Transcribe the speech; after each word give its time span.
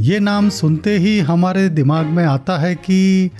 ये 0.00 0.20
नाम 0.20 0.48
सुनते 0.48 0.96
ही 0.98 1.20
हमारे 1.20 1.68
दिमाग 1.68 2.06
में 2.06 2.24
आता 2.24 2.58
है 2.58 2.74
कि 2.74 3.30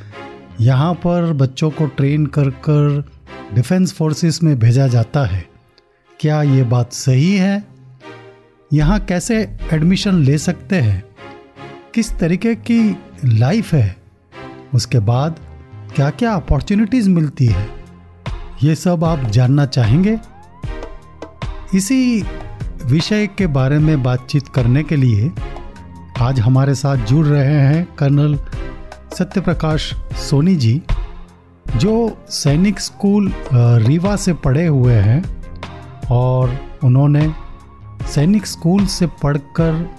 यहाँ 0.60 0.94
पर 0.94 1.32
बच्चों 1.32 1.70
को 1.70 1.86
ट्रेन 1.86 2.26
कर 2.26 2.50
कर 2.50 3.10
डिफेंस 3.54 3.92
फोर्सेस 3.92 4.42
में 4.42 4.58
भेजा 4.58 4.86
जाता 4.86 5.24
है। 5.24 5.48
क्या 6.20 6.42
ये 6.42 6.62
बात 6.62 6.92
सही 6.92 7.36
है? 7.36 7.64
यहाँ 8.72 9.00
कैसे 9.00 9.56
एडमिशन 9.72 10.14
ले 10.14 10.38
सकते 10.38 10.76
हैं? 10.76 11.04
किस 11.94 12.18
तरीके 12.18 12.54
की 12.54 12.96
लाइफ 13.24 13.74
है? 13.74 13.96
उसके 14.74 14.98
बाद 14.98 15.47
क्या 15.98 16.10
क्या 16.10 16.32
अपॉर्चुनिटीज़ 16.32 17.10
मिलती 17.10 17.46
है? 17.46 17.68
ये 18.62 18.74
सब 18.74 19.04
आप 19.04 19.18
जानना 19.18 19.66
चाहेंगे? 19.66 20.18
इसी 21.74 22.24
विषय 22.84 23.26
के 23.26 23.46
बारे 23.46 23.78
में 23.78 24.02
बातचीत 24.02 24.48
करने 24.48 24.82
के 24.82 24.96
लिए 24.96 25.32
आज 26.20 26.40
हमारे 26.40 26.74
साथ 26.74 26.96
जुड़ 26.96 27.26
रहे 27.26 27.60
हैं 27.60 27.88
कर्नल 27.98 28.38
सत्यप्रकाश 29.18 29.94
सोनी 30.30 30.56
जी, 30.56 30.82
जो 31.76 32.24
सैनिक 32.28 32.80
स्कूल 32.80 33.32
रीवा 33.54 34.16
से 34.16 34.34
पढ़े 34.34 34.66
हुए 34.66 34.94
हैं 34.94 35.42
और 36.10 36.56
उन्होंने 36.84 37.34
सैनिक 38.14 38.46
स्कूल 38.46 38.86
से 38.86 39.06
पढ़कर 39.06 39.90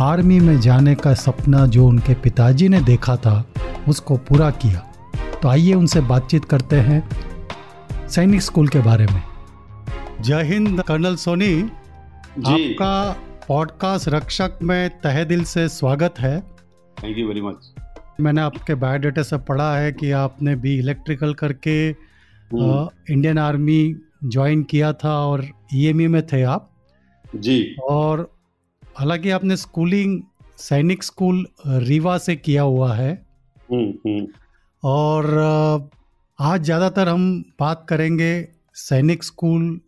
आर्मी 0.00 0.40
में 0.40 0.60
जाने 0.60 0.94
का 0.94 1.14
सपना 1.14 1.66
जो 1.66 1.86
उनके 1.86 2.14
पिताजी 2.14 2.68
ने 2.68 2.80
देखा 2.80 3.16
था, 3.16 3.44
उसको 3.88 4.16
पूरा 4.16 4.50
किया। 4.50 4.88
तो 5.42 5.48
आइए 5.48 5.72
उनसे 5.72 6.00
बातचीत 6.00 6.44
करते 6.44 6.76
हैं 6.76 7.08
सैनिक 8.08 8.42
स्कूल 8.42 8.68
के 8.68 8.78
बारे 8.78 9.06
में। 9.06 9.22
जय 10.20 10.42
हिंद 10.42 10.82
कर्नल 10.82 11.16
सोनी। 11.16 11.62
जी। 12.38 12.72
आपका 12.72 13.16
पॉडकास्ट 13.48 14.08
रक्षक 14.08 14.52
में 14.62 15.00
तहे 15.00 15.24
दिल 15.24 15.44
से 15.44 15.68
स्वागत 15.68 16.14
है। 16.18 16.40
थैंक 17.04 17.18
यू 17.18 17.28
वेरी 17.28 17.40
मच 17.40 17.72
मैंने 18.20 18.40
आपके 18.40 18.74
बायोडाटा 18.74 19.22
से 19.22 19.38
पढ़ा 19.38 19.76
है 19.76 19.92
कि 19.92 20.10
आपने 20.10 20.56
भी 20.56 20.78
इलेक्ट्रिकल 20.78 21.34
करके 21.34 21.88
हम्म। 22.52 22.88
इंडियन 23.10 23.38
आर्मी 23.38 23.96
ज्वाइन 24.24 24.62
किया 24.62 24.92
था 24.92 25.26
और 25.26 25.46
ईएमई 25.74 26.06
में 26.06 26.26
थे 26.26 26.42
आप। 26.42 26.70
जी। 27.36 27.76
और 27.82 28.34
हालाँकि 28.98 29.30
आपने 29.30 29.56
स्कूलिंग 29.56 30.22
सैनिक 30.56 31.02
स्कूल 31.02 31.46
रीवा 31.66 32.18
से 32.18 32.36
किया 32.36 32.62
हुआ 32.62 32.94
है। 32.94 33.26
हम्म 33.72 34.10
हम्म। 34.10 34.26
और 34.84 35.38
आज 36.40 36.62
ज़्यादातर 36.62 37.08
हम 37.08 37.44
बात 37.60 37.86
करेंगे 37.88 38.48
सैनिक 38.74 39.24
स्कूल 39.24 39.80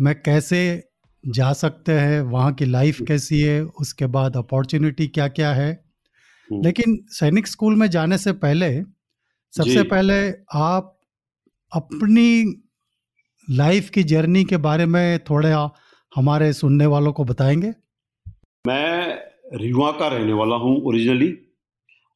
में 0.00 0.22
कैसे 0.22 0.88
जा 1.26 1.52
सकते 1.52 1.92
हैं 1.92 2.20
वहाँ 2.20 2.52
की 2.52 2.64
लाइफ 2.64 3.00
कैसी 3.08 3.40
है 3.40 3.64
उसके 3.64 4.06
बाद 4.06 4.36
अपॉर्चुनिटी 4.36 5.06
क्या 5.06 5.28
क्या 5.28 5.52
है। 5.54 5.84
हम्म। 6.50 6.62
लेकिन 6.62 7.06
सैनिक 7.08 7.46
स्कूल 7.46 7.76
में 7.76 7.90
जाने 7.90 8.18
से 8.18 8.32
पहले 8.32 8.82
सबसे 9.56 9.82
पहले 9.82 10.34
आप 10.54 11.00
अपनी 11.72 12.62
लाइफ 13.50 13.90
की 13.90 14.02
जर्नी 14.02 14.44
के 14.44 14.56
बारे 14.56 14.86
में 14.86 15.18
थोड़ा 15.18 15.70
हमारे 16.16 16.52
सुनने 16.52 16.86
वालों 16.86 17.12
को 17.12 17.24
बताएँगे। 17.24 17.72
मैं 18.66 19.18
रीवा 19.54 19.90
का 19.90 20.08
रहने 20.08 20.32
वाला 20.32 20.56
हूँ 20.56 20.82
ओरिजिनली। 20.84 21.38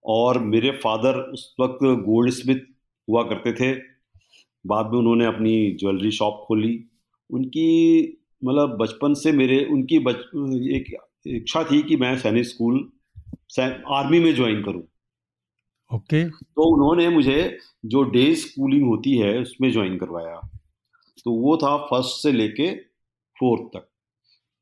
और 0.07 0.39
मेरे 0.39 0.71
फादर 0.71 1.15
उस 1.15 1.55
वक्त 1.61 1.79
गोल्ड 1.83 2.31
स्मिथ 2.31 2.57
हुआ 3.09 3.23
करते 3.23 3.53
थे। 3.53 3.81
बाद 4.67 4.87
में 4.87 4.99
उन्होंने 4.99 5.25
अपनी 5.25 5.71
ज्वेलरी 5.71 6.11
शॉप 6.11 6.45
खोली। 6.49 6.85
उनकी 7.31 8.03
मतलब 8.45 8.77
बचपन 8.77 9.15
से 9.15 9.33
मेरे 9.33 9.65
उनकी 9.65 9.99
बच 9.99 10.17
एक 10.71 10.97
इच्छा 11.27 11.65
थी 11.65 11.83
कि 11.83 11.97
मैं 11.97 12.19
सैनिक 12.19 12.45
स्कूल 12.45 12.93
आर्मी 13.89 14.21
में 14.21 14.35
ज्वाइन 14.35 14.63
करूँ। 14.63 14.83
ओके। 15.95 16.25
okay. 16.25 16.45
तो 16.45 16.75
उन्होंने 16.75 17.09
मुझे 17.09 17.59
जो 17.87 18.03
डे 18.03 18.35
स्कूलिंग 18.35 18.87
होती 18.87 19.19
है 19.19 19.41
उसमें 19.41 19.73
ज्वाइन 19.73 19.99
करवाया। 19.99 20.51
तो 21.25 21.31
वो 21.31 21.57
था 21.57 21.77
फ़र्स्ट 21.77 22.23
से 22.23 22.33
लेके 22.33 22.77
फोर्थ 23.39 23.63
तक। 23.63 23.89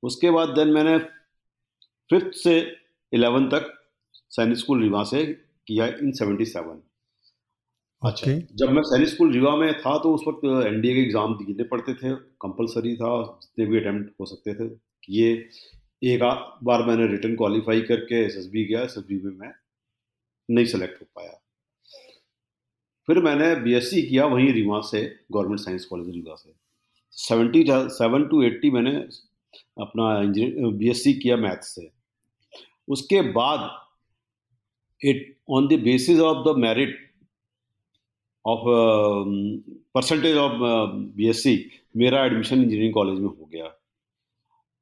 उसके 0.03 0.31
बाद 0.31 0.49
देन 0.49 0.69
मैंने 0.69 0.99
फिफ्थ 2.11 2.33
से 2.33 2.77
इलेवन 3.13 3.47
तक 3.47 3.84
सैनिक 4.35 4.59
स्कूल 4.59 4.83
रीवा 4.83 5.03
से 5.05 5.25
किया 5.69 5.87
इन 5.87 6.13
सेवेंटी 6.13 6.45
सेवन 6.45 6.81
अच्छा 8.03 8.33
जब 8.55 8.71
मैं 8.71 8.83
सैनिक 8.85 9.09
स्कूल 9.09 9.33
रीवा 9.33 9.55
में 9.57 9.73
था 9.81 9.97
तो 9.99 10.15
उस 10.15 10.25
वक्त 10.29 10.45
एनडीए 10.67 10.95
के 10.95 11.01
एग्ज़ाम 11.01 11.35
देने 11.35 11.65
पड़ते 11.69 11.95
थे 11.95 12.15
कंपलसरी 12.43 12.95
था 12.97 13.13
जितने 13.43 13.67
भी 13.67 13.79
अटैम्प्ट 13.79 14.11
हो 14.21 14.27
सकते 14.27 14.55
थे। 14.55 14.69
ये 15.11 15.31
एक 16.03 16.23
बार 16.65 16.83
मैंने 16.87 17.07
रिटर्न 17.07 17.37
क्वालिफाई 17.37 17.81
करके 17.83 18.25
एस 18.25 18.37
एस 18.39 18.47
बी 18.53 18.65
गया 18.65 18.83
एस 18.83 18.95
एस 18.99 19.05
बी 19.09 19.21
में 19.25 19.37
मैं 19.37 19.53
नहीं 20.49 20.67
सेलेक्ट 20.67 21.01
हो 21.01 21.07
पाया। 21.15 21.41
फिर 23.09 23.23
मैंने 23.23 23.55
बी 23.63 23.75
एस 23.75 23.91
सी 23.91 24.03
किया 24.03 24.27
वहीं 24.27 24.53
रीवा 24.53 24.81
से 24.91 25.03
गवर्नमेंट 25.33 25.61
साइंस 25.61 25.85
कॉलेज 25.85 26.09
रीवा 26.09 26.35
से। 26.35 26.53
सेवेंटी 27.17 27.65
सेवन 27.69 28.25
टू 28.29 28.43
एट्टी 28.43 28.71
मैंने 28.71 28.97
अपना 29.81 30.21
इंजीनियर 30.23 30.75
बी 30.75 30.91
एस 30.91 31.03
सी 31.05 31.13
किया 31.15 31.37
मैथ्स 31.39 31.75
से। 31.75 31.91
उसके 32.89 33.23
बाद 33.33 33.71
it 35.05 35.39
on 35.51 35.67
the 35.69 35.81
basis 35.81 36.21
of 36.21 36.49
the 36.49 36.59
merit 36.59 36.99
of 38.47 38.63
percentage 39.95 40.37
of 40.37 40.53
BSc 41.17 41.65
मेरा 41.97 42.25
एडमिशन 42.25 42.57
इंजीनियरिंग 42.57 42.95
कॉलेज 42.95 43.19
में 43.19 43.29
हो 43.29 43.49
गया। 43.53 43.71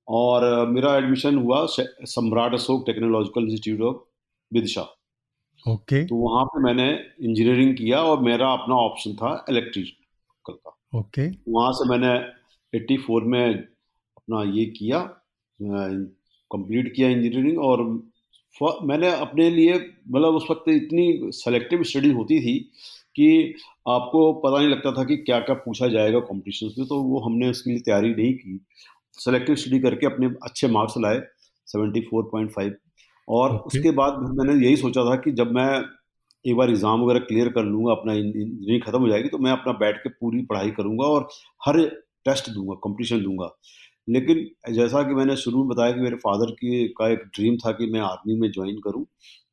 और 0.09 0.65
uh, 0.65 0.69
मेरा 0.75 0.97
एडमिशन 0.97 1.39
हुआ 1.39 1.67
Samrat 1.71 2.55
Ashok 2.55 2.83
technological 2.87 3.43
institute 3.43 3.95
of 3.95 3.97
Vidisha 4.53 4.83
okay 5.69 6.05
तो 6.05 6.17
वहाँ 6.17 6.45
पे 6.45 6.63
मैंने 6.63 6.89
इंजीनियरिंग 7.21 7.77
किया 7.77 8.03
और 8.03 8.21
मेरा 8.21 8.53
अपना 8.53 8.75
ऑप्शन 8.75 9.15
था 9.15 9.45
इलेक्ट्रिकल 9.49 10.53
का। 10.53 10.99
ओके 10.99 11.29
वहाँ 11.49 11.73
से 11.73 11.89
मैंने 11.89 12.11
84 12.79 13.23
में 13.23 13.55
अपना 14.17 14.43
ये 14.43 14.65
किया 14.67 15.01
कंप्लीट 15.63 16.95
किया 16.97 17.09
इंजीनियरिंग 17.09 17.59
और 17.59 18.12
मैंने 18.87 19.11
अपने 19.13 19.49
लिए 19.51 19.75
मतलब 19.75 20.35
उस 20.35 20.47
वक्त 20.51 20.69
इतनी 20.69 21.31
सेलेक्टिव 21.35 21.83
स्टडी 21.83 22.11
होती 22.13 22.41
थी 22.41 22.59
कि 23.17 23.55
आपको 23.89 24.33
पता 24.33 24.59
नहीं 24.59 24.69
लगता 24.69 24.93
था 24.93 25.05
कि 25.05 25.17
क्या 25.17 25.39
क्या 25.41 25.55
पूछा 25.65 25.89
जाएगा 25.89 26.21
कॉम्पिटिशन 26.21 26.71
में 26.79 26.87
तो 26.89 27.03
वो 27.03 27.21
हमने 27.21 27.51
उसके 27.51 27.71
लिए 27.71 27.81
तैयारी 27.81 28.15
नहीं 28.15 28.33
की। 28.35 28.59
सेलेक्टिव 29.19 29.55
स्टडी 29.57 29.79
करके 29.81 30.07
अपने 30.07 30.27
अच्छे 30.43 30.69
मार्क्स 30.69 30.95
लाए 30.99 31.21
74.5 31.69 32.73
और 33.29 33.51
Okay. 33.51 33.67
उसके 33.67 33.91
बाद 33.91 34.15
मैंने 34.39 34.55
यही 34.67 34.77
सोचा 34.77 35.05
था 35.05 35.17
कि 35.17 35.33
जब 35.33 35.53
मैं 35.53 35.69
एक 36.45 36.57
बार 36.57 36.71
एग्ज़ाम 36.71 37.03
वगैरह 37.03 37.21
क्लियर 37.21 37.49
कर 37.49 37.65
लूँगा 37.65 37.93
अपना 37.93 38.13
इंजीनियरिंग 38.13 38.83
ख़त्म 38.83 39.01
हो 39.01 39.09
जाएगी 39.09 39.29
तो 39.29 39.39
मैं 39.39 39.51
अपना 39.53 39.73
बैठ 39.79 39.97
के 39.97 40.09
पूरी 40.11 40.43
पढ़ाई 40.43 40.71
करूँगा 40.71 41.07
और 41.07 41.29
हर 41.67 41.79
टेस्ट 42.27 42.51
दूँगा 42.51 42.75
कंपटीशन 42.85 43.23
दूँगा। 43.23 43.51
लेकिन 44.09 44.51
जैसा 44.73 45.03
कि 45.03 45.15
मैंने 45.15 45.37
शुरू 45.37 45.59
में 45.59 45.69
बताया 45.69 45.93
कि 45.93 46.01
मेरे 46.01 46.17
फादर 46.17 46.51
की 46.51 46.89
का 46.89 47.09
एक 47.09 47.19
ड्रीम 47.19 47.57
था 47.57 47.73
कि 47.73 47.87
मैं 47.87 48.01
आर्मी 48.01 48.35
में 48.35 48.51
ज्वाइन 48.53 48.77
करूँ 48.77 49.07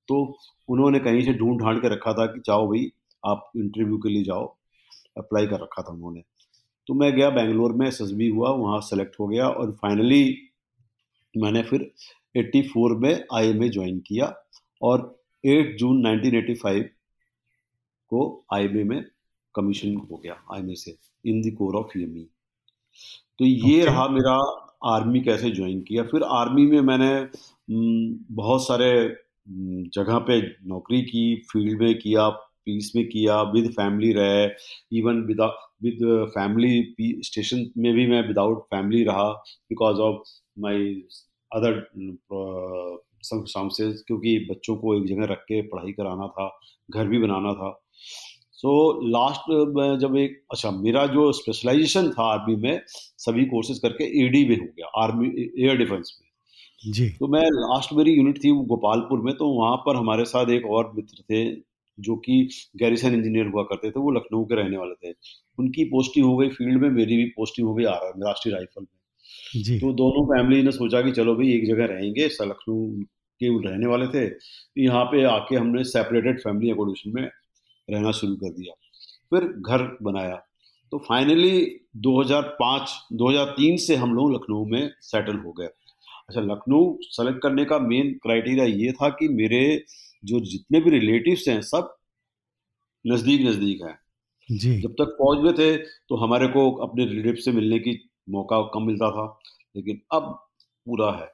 तो 0.08 0.38
उन्होंने 0.70 1.00
कहीं 1.00 1.22
से 1.22 1.34
ढूंढ 1.34 1.62
ढांड 1.62 1.82
के 1.82 1.90
रखा 1.90 2.14
था 2.14 2.26
कि 2.26 2.40
जाओ 2.40 2.68
भाई, 2.68 2.92
आप 3.26 3.52
इंटरव्यू 3.58 3.98
के 3.98 4.10
लिए 4.10 4.24
जाओ। 4.24 4.56
अप्लाई 5.18 5.48
कर 5.48 5.60
रखा 5.60 5.82
था 5.82 5.94
उन्होंने। 5.94 6.24
तो 6.88 6.94
मैं 6.94 7.16
गया 7.16 7.30
बेंगलोर 7.30 7.74
में 7.74 7.88
एस 7.88 8.02
हुआ, 8.02 8.50
वहाँ 8.50 8.82
सेलेक्ट 8.82 9.16
हो 9.20 9.28
गया 9.28 9.50
और 9.50 9.72
फाइनली 9.72 10.38
मैंने 11.38 11.64
फिर 11.64 11.92
84 12.38 12.98
में 12.98 13.26
आई 13.34 13.54
में 13.54 13.72
ज्वाइन 13.72 14.00
किया 14.00 14.36
और 14.82 15.24
8 15.46 15.78
जून 15.78 16.08
1985 16.08 16.84
को 18.08 18.46
आई 18.54 18.68
में 18.68 19.06
कमीशन 19.56 19.96
हो 19.96 20.18
गया 20.18 20.44
आईएमए 20.54 20.76
से 20.76 20.98
in 21.26 21.42
the 21.42 21.56
core 21.56 21.76
of 21.76 22.00
EME 22.00 22.28
तो 23.40 23.46
ये 23.46 23.80
Okay. 23.80 23.86
रहा 23.86 24.08
मेरा 24.08 24.36
आर्मी 24.86 25.20
कैसे 25.22 25.52
ज्वाइन 25.52 25.82
किया 25.82 26.04
फिर 26.04 26.24
आर्मी 26.24 26.66
में 26.66 26.82
मैंने 26.82 27.12
बहुत 28.36 28.68
सारे 28.68 28.92
जगह 29.96 30.18
पे 30.20 30.40
नौकरी 30.68 31.02
की 31.02 31.24
फ़ील्ड 31.52 31.82
में 31.82 31.94
किया 32.00 32.30
पीस 32.66 32.92
में 32.96 33.06
किया 33.08 33.42
विद 33.42 33.70
फैमिली 33.72 34.12
रहे 34.14 34.46
even 34.98 35.22
with 35.24 35.42
with 35.84 36.00
family 36.30 37.22
station 37.26 37.66
में 37.78 37.94
भी 37.94 38.08
मैं 38.08 38.28
विदाउट 38.28 38.64
फैमिली 38.66 39.04
रहा 39.04 39.30
because 39.70 40.00
of 40.00 40.30
my 40.60 40.86
other 41.52 41.80
circumstances 43.24 44.04
क्योंकि 44.08 44.38
बच्चों 44.52 44.76
को 44.76 44.96
एक 44.96 45.06
जगह 45.06 45.26
रख 45.26 45.44
के 45.44 45.62
पढ़ाई 45.62 45.92
कराना 45.92 46.28
था 46.28 46.50
घर 46.90 47.08
भी 47.08 47.20
बनाना 47.20 47.54
था 47.54 47.72
सो 48.60 48.72
लास्ट 49.08 49.52
जब 50.02 50.16
एक 50.18 50.42
अच्छा 50.52 50.72
मेरा 50.74 51.06
जो 51.08 51.32
स्पेशलाइजेशन 51.34 52.10
था 52.10 52.24
आर्मी 52.32 52.56
में 52.58 52.82
सभी 52.86 53.46
कोर्सेज 53.48 53.80
करके 53.80 54.04
एडी 54.24 54.44
में 54.46 54.56
हो 54.58 54.66
गया 54.66 54.88
आर्मी 55.04 55.28
एयर 55.38 55.78
डिफेंस 55.78 56.18
में। 56.18 56.28
जी। 56.84 57.10
तो 57.12 57.28
मैं 57.28 57.44
लास्ट 57.44 57.94
मेरी 57.94 58.12
यूनिट 58.12 58.38
थी 58.38 58.52
गोपालपुर 58.68 59.22
में 59.22 59.34
तो 59.36 59.48
वहाँ 59.52 59.76
पर 59.86 59.96
हमारे 59.96 60.26
साथ 60.26 60.50
एक 60.52 60.66
और 60.68 60.92
मित्र 60.96 61.24
थे 61.24 61.44
जो 61.98 62.16
कि 62.18 62.38
गैरिसन 62.78 63.14
इंजीनियर 63.14 63.48
हुआ 63.48 63.64
करते 63.64 63.90
थे 63.92 64.00
वो 64.00 64.12
लखनऊ 64.12 64.44
के 64.46 64.56
रहने 64.56 64.78
वाले 64.78 64.94
थे। 65.04 65.14
उनकी 65.58 65.84
पोस्टिंग 65.86 66.26
हो 66.26 66.36
गई 66.38 66.50
फ़ील्ड 66.50 66.82
में 66.82 66.90
मेरी 66.90 67.18
भी 67.18 67.26
पोस्टिंग 67.32 67.68
हो 67.68 67.74
गई 67.74 67.84
राष्ट्रीय 67.84 68.56
राइफल 68.56 68.82
में। 68.82 69.64
जी। 69.64 69.80
तो 69.80 69.92
दोनों 69.96 70.26
फैमिली 70.28 70.62
ने 70.64 70.72
सोचा 70.74 71.02
कि 71.02 71.12
चलो 71.12 71.36
भाई 71.36 71.52
एक 71.54 71.66
जगह 71.68 71.86
रहेंगे 71.88 72.26
लखनऊ 72.26 72.86
के 73.42 73.48
रहने 73.64 73.88
वाले 73.88 74.08
थे। 74.08 74.26
यहाँ 74.78 75.04
पे 75.06 75.24
आके 75.26 75.56
हमने 75.56 75.84
सेपरेटेड 75.86 76.40
फैमिली 76.40 76.72
अकोमोडेशन 76.72 77.12
में 77.12 77.30
रहना 77.90 78.12
शुरू 78.12 78.36
कर 78.36 78.50
दिया। 78.52 78.74
फिर 79.32 79.48
घर 79.48 79.84
बनाया। 80.04 80.36
तो 80.92 80.98
फाइनली 81.00 81.60
2005 81.98 82.92
2003 83.14 83.78
से 83.78 83.96
हम 83.96 84.14
लोग 84.14 84.34
लखनऊ 84.34 84.66
में 84.66 84.92
सेटल 85.02 85.38
हो 85.38 85.52
गए। 85.52 85.66
अच्छा 85.66 86.42
लखनऊ 86.44 86.96
सेलेक्ट 87.04 87.42
करने 87.44 87.66
का 87.66 87.80
मेन 87.80 88.12
क्राइटेरिया 88.24 88.66
ये 88.66 88.92
था 88.92 89.10
कि 89.12 89.28
मेरे 89.28 89.62
जो 90.24 90.40
जितने 90.42 90.80
भी 90.82 90.90
रिलेटिव्स 90.90 91.48
हैं 91.48 91.62
सब 91.62 91.96
नज़दीक 93.06 93.42
नज़दीक 93.42 93.82
हैं। 93.82 93.98
जी। 94.50 94.80
जब 94.82 94.94
तक 94.94 95.16
फौज 95.18 95.44
में 95.44 95.54
थे 95.54 95.76
तो 95.78 96.16
हमारे 96.16 96.48
को 96.48 96.72
अपने 96.78 97.06
रिलेटिव 97.06 97.36
से 97.36 97.52
मिलने 97.52 97.80
की 97.80 98.00
मौका 98.30 98.62
कम 98.74 98.84
मिलता 98.84 99.10
था 99.12 99.26
लेकिन 99.76 100.02
अब 100.14 100.32
पूरा 100.88 101.12
है। 101.14 101.32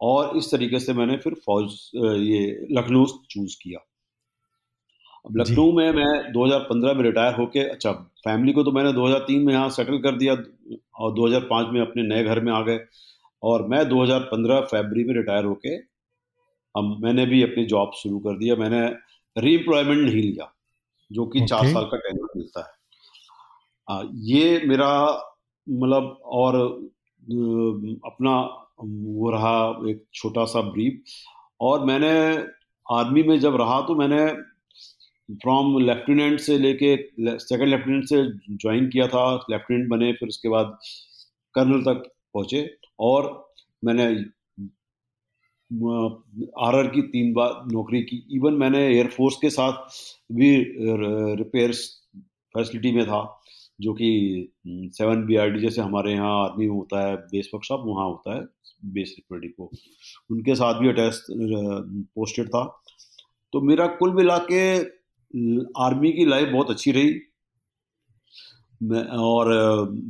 और 0.00 0.36
इस 0.36 0.50
तरीके 0.50 0.78
से 0.80 0.92
मैंने 0.92 1.16
फिर 1.16 1.34
फौज 1.46 1.74
ये 1.94 2.66
लखनऊ 2.70 3.06
चूज़ 3.30 3.56
किया। 3.62 3.78
अब 5.26 5.36
लखनऊ 5.36 5.72
में 5.72 5.92
मैं 5.92 6.32
2015 6.32 6.96
में 6.96 7.02
रिटायर 7.02 7.34
होके 7.34 7.60
अच्छा 7.60 7.92
फैमिली 7.92 8.52
को 8.52 8.62
तो 8.62 8.72
मैंने 8.72 8.92
2003 8.92 9.44
में 9.44 9.52
यहाँ 9.52 9.70
सेटल 9.70 9.98
कर 9.98 10.16
दिया 10.16 10.32
और 10.94 11.12
2005 11.12 11.72
में 11.72 11.80
अपने 11.80 12.02
नए 12.02 12.24
घर 12.24 12.40
में 12.40 12.52
आ 12.52 12.60
गए। 12.60 12.80
और 13.42 13.66
मैं 13.68 13.82
2015 13.82 14.60
फरवरी 14.60 15.04
में 15.04 15.14
रिटायर 15.14 15.44
होके 15.44 15.76
अब 16.74 16.96
मैंने 17.00 17.26
भी 17.26 17.42
अपनी 17.42 17.66
जॉब 17.66 17.90
शुरू 18.02 18.18
कर 18.18 18.38
दिया 18.38 18.56
मैंने 18.56 18.86
रीएम्प्लॉयमेंट 19.38 20.00
नहीं 20.00 20.22
लिया 20.22 20.52
जो 21.12 21.26
कि 21.26 21.38
okay. 21.38 21.50
चार 21.50 21.72
साल 21.72 21.84
का 21.84 21.96
टेंडर 21.96 22.28
मिलता 22.36 22.60
है। 22.60 22.72
आ, 23.88 24.02
ये 24.12 24.62
मेरा 24.66 25.22
मतलब 25.70 26.18
और 26.24 26.56
अपना 28.06 28.40
वो 28.84 29.30
रहा 29.30 29.80
एक 29.90 30.04
छोटा 30.14 30.44
सा 30.44 30.60
ब्रीफ 30.60 31.02
और 31.60 31.84
मैंने 31.84 32.44
आर्मी 32.92 33.22
में 33.22 33.40
जब 33.40 33.56
रहा 33.56 33.80
तो 33.80 33.94
मैंने 33.94 34.55
फ्रॉम 35.28 35.78
लेफ्टिनेंट 35.80 36.40
से 36.40 36.58
लेके 36.58 36.96
सेकंड 37.38 37.68
लेफ्टिनेंट 37.68 38.04
से 38.04 38.22
ज्वाइन 38.54 38.88
किया 38.88 39.06
था। 39.08 39.34
लेफ्टिनेंट 39.50 39.88
बने, 39.90 40.12
फिर 40.12 40.28
उसके 40.28 40.48
बाद 40.48 40.78
कर्नल 41.54 41.82
तक 41.84 42.02
पहुँचे 42.34 42.68
और 43.00 43.30
मैंने 43.84 44.04
आर 46.62 46.86
की 46.88 47.02
तीन 47.04 47.32
बार 47.34 47.62
नौकरी 47.72 48.02
की। 48.02 48.16
इवन 48.36 48.54
मैंने 48.54 48.86
एयरफोर्स 48.88 49.36
के 49.36 49.50
साथ 49.50 49.72
भी 50.32 50.50
रिपेयर्स 51.38 51.80
फैसिलिटी 52.54 52.92
में 52.92 53.04
था, 53.06 53.40
जो 53.80 53.92
कि 53.94 54.52
सेवन 54.66 55.24
बी 55.26 55.36
आर 55.36 55.50
डी 55.50 55.60
जैसे 55.60 55.80
हमारे 55.82 56.12
यहाँ 56.12 56.42
आर्मी 56.42 56.66
में 56.66 56.74
होता 56.74 57.06
है 57.06 57.16
बेस 57.16 57.50
वर्कशॉप 57.54 57.82
वहाँ 57.86 58.06
होता 58.06 58.36
है 58.36 58.44
बेस 58.92 59.08
सिक्योरिटी 59.08 59.48
को। 59.48 59.70
उनके 60.30 60.54
साथ 60.54 60.80
भी 60.80 60.88
अटैच 60.88 61.22
पोस्टेड 61.30 62.48
था। 62.48 62.64
तो 63.52 63.60
मेरा 63.62 63.86
कुल 63.98 64.14
मिला 64.14 64.38
के 64.50 64.62
आर्मी 65.78 66.12
की 66.12 66.24
लाइफ 66.24 66.48
बहुत 66.48 66.70
अच्छी 66.70 66.92
रही। 66.92 67.14
मैं 68.82 69.02
और 69.02 69.48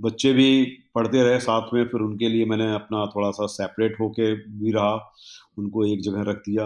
बच्चे 0.05 0.33
भी 0.33 0.65
पढ़ते 0.95 1.23
रहे 1.23 1.39
साथ 1.41 1.73
में, 1.75 1.85
फिर 1.85 2.01
उनके 2.01 2.29
लिए 2.29 2.45
मैंने 2.45 2.73
अपना 2.75 3.05
थोड़ा 3.07 3.31
सा 3.31 3.47
सेपरेट 3.47 4.01
होके 4.01 4.33
भी 4.35 4.73
रहा, 4.73 4.95
उनको 5.59 5.87
एक 5.87 6.01
जगह 6.01 6.31
रख 6.31 6.37
दिया। 6.39 6.65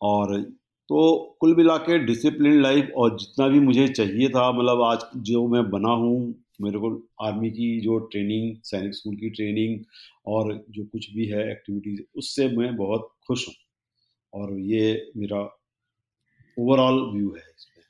और 0.00 0.40
तो 0.88 1.36
कुल 1.40 1.54
मिला 1.56 1.76
के 1.78 1.98
डिसिप्लिन 1.98 2.60
लाइफ 2.62 2.92
और 2.96 3.16
जितना 3.18 3.48
भी 3.48 3.60
मुझे 3.60 3.86
चाहिए 3.88 4.28
था 4.28 4.50
मतलब 4.52 4.82
आज 4.82 5.04
जो 5.16 5.46
मैं 5.48 5.68
बना 5.70 5.92
हूँ, 5.92 6.34
मेरे 6.60 6.78
को 6.78 6.90
आर्मी 7.22 7.50
की 7.50 7.80
जो 7.80 7.98
ट्रेनिंग 7.98 8.56
सैनिक 8.64 8.94
स्कूल 8.94 9.14
की 9.16 9.30
ट्रेनिंग 9.30 9.78
और 10.26 10.52
जो 10.70 10.84
कुछ 10.84 11.10
भी 11.14 11.26
है 11.26 11.50
एक्टिविटीज़ 11.50 12.00
उससे 12.16 12.48
मैं 12.48 12.74
बहुत 12.76 13.08
खुश 13.26 13.48
हूँ। 13.48 13.54
और 14.32 14.58
ये 14.60 15.12
मेरा 15.16 15.42
ओवरऑल 16.62 17.00
व्यू 17.14 17.34
है 17.34 17.42
इसमें 17.56 17.84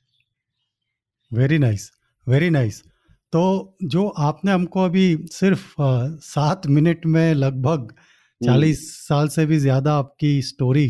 वेरी 1.33 1.59
नाइस 1.59 1.91
वेरी 2.27 2.51
नाइस 2.51 2.83
तो 3.33 3.43
जो 3.85 4.07
आपने 4.23 4.53
हमको 4.53 4.85
अभी 4.85 5.07
सिर्फ़ 5.33 5.75
सात 6.23 6.67
मिनट 6.67 7.07
में 7.07 7.35
लगभग 7.35 7.81
हम्म। 7.81 8.47
चालीस 8.47 8.81
साल 9.09 9.29
से 9.29 9.47
भी 9.47 9.59
ज़्यादा 9.59 9.95
आपकी 9.95 10.41
स्टोरी 10.43 10.89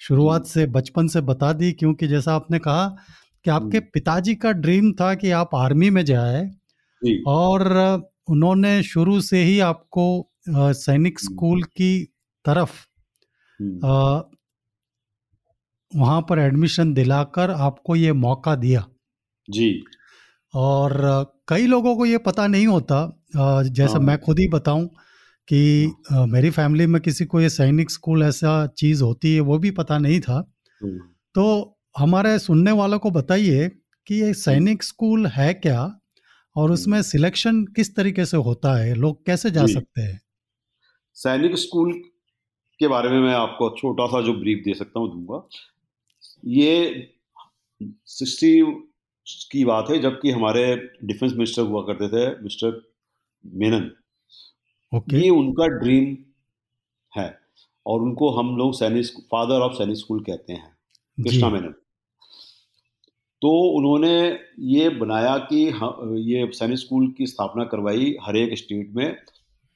शुरुआत 0.00 0.46
से 0.46 0.66
बचपन 0.66 1.08
से 1.08 1.20
बता 1.20 1.52
दी 1.52 1.72
क्योंकि 1.72 2.06
जैसा 2.08 2.34
आपने 2.34 2.58
कहा 2.58 2.86
कि 3.44 3.50
आपके 3.50 3.78
हम्म। 3.78 3.90
पिताजी 3.94 4.34
का 4.34 4.52
ड्रीम 4.52 4.92
था 4.92 5.14
कि 5.14 5.30
आप 5.30 5.54
आर्मी 5.54 5.90
में 5.90 6.04
जाए 6.04 6.42
और 7.28 7.64
उन्होंने 8.28 8.82
शुरू 8.82 9.20
से 9.20 9.42
ही 9.42 9.58
आपको 9.60 10.06
सैनिक 10.48 11.18
हम्म। 11.18 11.34
स्कूल 11.34 11.62
की 11.62 11.92
तरफ़ 12.44 12.80
वहाँ 15.96 16.20
पर 16.20 16.38
एडमिशन 16.38 16.92
दिलाकर 16.94 17.50
आपको 17.50 17.96
ये 17.96 18.12
मौका 18.12 18.54
दिया 18.56 18.84
जी 19.50 19.84
और 20.54 20.94
कई 21.48 21.66
लोगों 21.66 21.96
को 21.96 22.06
ये 22.06 22.18
पता 22.18 22.46
नहीं 22.46 22.66
होता 22.66 23.22
जैसे 23.36 23.92
हाँ। 23.92 24.00
मैं 24.00 24.18
खुद 24.18 24.38
ही 24.38 24.48
बताऊँ 24.48 24.88
कि। 25.48 25.92
मेरी 26.28 26.50
फैमिली 26.50 26.86
में 26.86 27.00
किसी 27.02 27.24
को 27.24 27.40
ये 27.40 27.48
सैनिक 27.48 27.90
स्कूल 27.90 28.22
ऐसा 28.22 28.66
चीज़ 28.66 29.02
होती 29.02 29.34
है 29.34 29.40
वो 29.40 29.58
भी 29.58 29.70
पता 29.70 29.98
नहीं 29.98 30.20
था 30.20 30.36
हम्म। 30.80 30.98
तो 31.34 31.78
हमारे 31.98 32.38
सुनने 32.38 32.72
वालों 32.72 32.98
को 32.98 33.10
बताइए 33.10 33.68
कि 34.06 34.14
ये 34.14 34.32
सैनिक 34.34 34.82
स्कूल 34.82 35.26
है 35.26 35.52
क्या 35.54 35.80
और 36.56 36.64
हम्म। 36.64 36.72
उसमें 36.72 37.02
सिलेक्शन 37.02 37.64
किस 37.64 37.94
तरीके 37.96 38.24
से 38.24 38.36
होता 38.36 38.76
है 38.76 38.94
लोग 38.94 39.24
कैसे 39.26 39.50
जा 39.50 39.66
सकते 39.66 40.02
हैं 40.02 40.20
सैनिक 41.14 41.56
स्कूल 41.56 41.92
के 42.80 42.88
बारे 42.88 43.08
में 43.08 43.20
मैं 43.20 43.34
आपको 43.34 43.68
छोटा 43.70 44.06
सा 44.06 44.20
जो 44.20 44.32
ब्रीफ 44.32 44.62
दे 44.64 44.74
सकता 44.74 45.00
हूँ 45.00 45.10
दूँगा 45.10 45.46
ये 46.44 47.10
सिक्सटी 48.06 48.62
की 49.52 49.64
बात 49.64 49.90
है 49.90 49.98
जबकि 49.98 50.30
हमारे 50.30 50.76
डिफेंस 51.04 51.32
मिनिस्टर 51.32 51.62
हुआ 51.62 51.82
करते 51.82 52.08
थे 52.08 52.42
मिस्टर 52.42 52.92
मेनन। 53.46 53.90
okay. 54.94 55.22
ये 55.22 55.30
उनका 55.30 55.66
ड्रीम 55.66 56.16
है 57.16 57.38
और 57.86 58.02
उनको 58.02 58.30
हम 58.30 58.56
लोग 58.56 58.74
सैनिक 58.74 59.06
फादर 59.06 59.60
ऑफ़ 59.60 59.72
सैनिक 59.72 59.96
स्कूल 59.96 60.20
कहते 60.20 60.52
हैं 60.52 60.76
कृष्णा 61.24 61.48
मेनन। 61.48 61.74
तो 63.42 63.50
उन्होंने 63.76 64.38
ये 64.58 64.88
बनाया 64.88 65.36
कि 65.52 65.66
ये 66.30 66.50
सैनिक 66.52 66.78
स्कूल 66.78 67.10
की 67.10 67.26
स्थापना 67.26 67.64
करवाई 67.64 68.16
हर 68.22 68.36
एक 68.36 68.58
स्टेट 68.58 68.90
में 68.90 69.16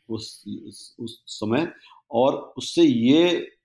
उस 0.09 0.45
उस 1.01 1.25
समय 1.27 1.73
और 2.11 2.55
उससे 2.57 2.83
ये 2.83 3.56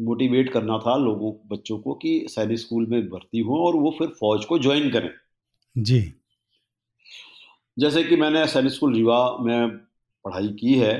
मोटिवेट 0.00 0.52
करना 0.52 0.78
था 0.78 0.96
लोगों 0.96 1.32
बच्चों 1.48 1.78
को 1.78 1.94
कि 1.94 2.26
सैनिक 2.28 2.58
स्कूल 2.58 2.86
में 2.86 3.08
भर्ती 3.08 3.40
हो 3.40 3.58
और 3.66 3.76
वो 3.76 3.90
फिर 3.98 4.08
फौज 4.08 4.44
को 4.44 4.58
ज्वाइन 4.58 4.90
करें। 4.90 5.10
जी। 5.76 6.00
जैसे 7.76 8.02
कि 8.04 8.16
मैंने 8.16 8.46
सैनिक 8.46 8.72
स्कूल 8.72 8.94
रीवा 8.94 9.36
में 9.40 9.68
पढ़ाई 10.24 10.48
की 10.48 10.74
है 10.74 10.98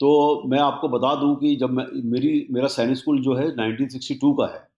तो 0.00 0.42
मैं 0.48 0.58
आपको 0.58 0.88
बता 0.88 1.14
दूँ 1.14 1.34
कि 1.36 1.54
जब 1.56 1.70
मैं 1.70 1.84
मेरी 2.10 2.46
मेरा 2.50 2.68
सैनिक 2.68 2.96
स्कूल 2.96 3.20
जो 3.22 3.34
है 3.34 3.46
1962 3.50 4.32
का 4.32 4.46
है। 4.46 4.68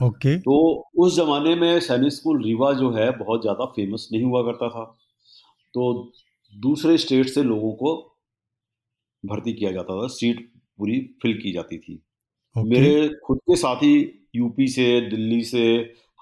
ओके। 0.00 0.36
तो 0.38 0.84
उस 0.98 1.16
जमाने 1.16 1.54
में 1.54 1.80
सैनिक 1.80 2.12
स्कूल 2.12 2.42
रीवा 2.44 2.72
जो 2.72 2.90
है 2.90 3.10
बहुत 3.18 3.42
ज़्यादा 3.42 3.64
फ़ेमस 3.64 4.08
नहीं 4.12 4.22
हुआ 4.22 4.42
करता 4.42 4.68
था। 4.68 4.84
तो 5.74 6.12
दूसरे 6.54 6.98
स्टेट 6.98 7.28
से 7.28 7.42
लोगों 7.42 7.72
को 7.72 7.96
भर्ती 9.24 9.52
किया 9.52 9.72
जाता 9.72 10.02
था 10.02 10.06
सीट 10.08 10.48
पूरी 10.78 11.00
फिल 11.22 11.34
की 11.34 11.52
जाती 11.52 11.78
थी। 11.78 12.02
Okay. 12.56 12.68
मेरे 12.68 13.08
खुद 13.24 13.38
के 13.40 13.56
साथी 13.56 13.94
यूपी 14.36 14.66
से, 14.68 15.00
दिल्ली 15.10 15.42
से, 15.44 15.64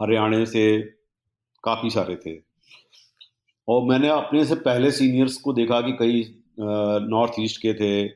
हरियाणा 0.00 0.44
से 0.47 0.80
काफ़ी 1.64 1.90
सारे 1.90 2.16
थे। 2.16 2.37
और 3.68 3.82
मैंने 3.88 4.08
अपने 4.11 4.44
से 4.44 4.54
पहले 4.64 4.90
सीनियर्स 4.92 5.37
को 5.40 5.52
देखा 5.52 5.80
कि 5.80 5.92
कई 5.99 6.23
नॉर्थ 6.61 7.32
ईस्ट 7.40 7.61
के 7.62 7.73
थे 7.75 8.08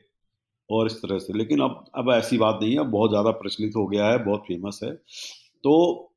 और 0.69 0.87
इस 0.87 0.93
तरह 0.95 1.17
से। 1.19 1.37
लेकिन 1.37 1.59
अब 1.61 1.83
अब 1.95 2.11
ऐसी 2.13 2.37
बात 2.37 2.59
नहीं 2.61 2.77
है 2.77 2.83
बहुत 2.91 3.09
ज़्यादा 3.09 3.31
प्रचलित 3.33 3.75
हो 3.75 3.85
गया 3.87 4.07
है, 4.07 4.23
बहुत 4.25 4.43
फ़ेमस 4.47 4.79
है। 4.83 4.91
तो 4.93 6.09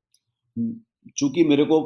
चूँकि 1.16 1.44
मेरे 1.44 1.64
को 1.70 1.80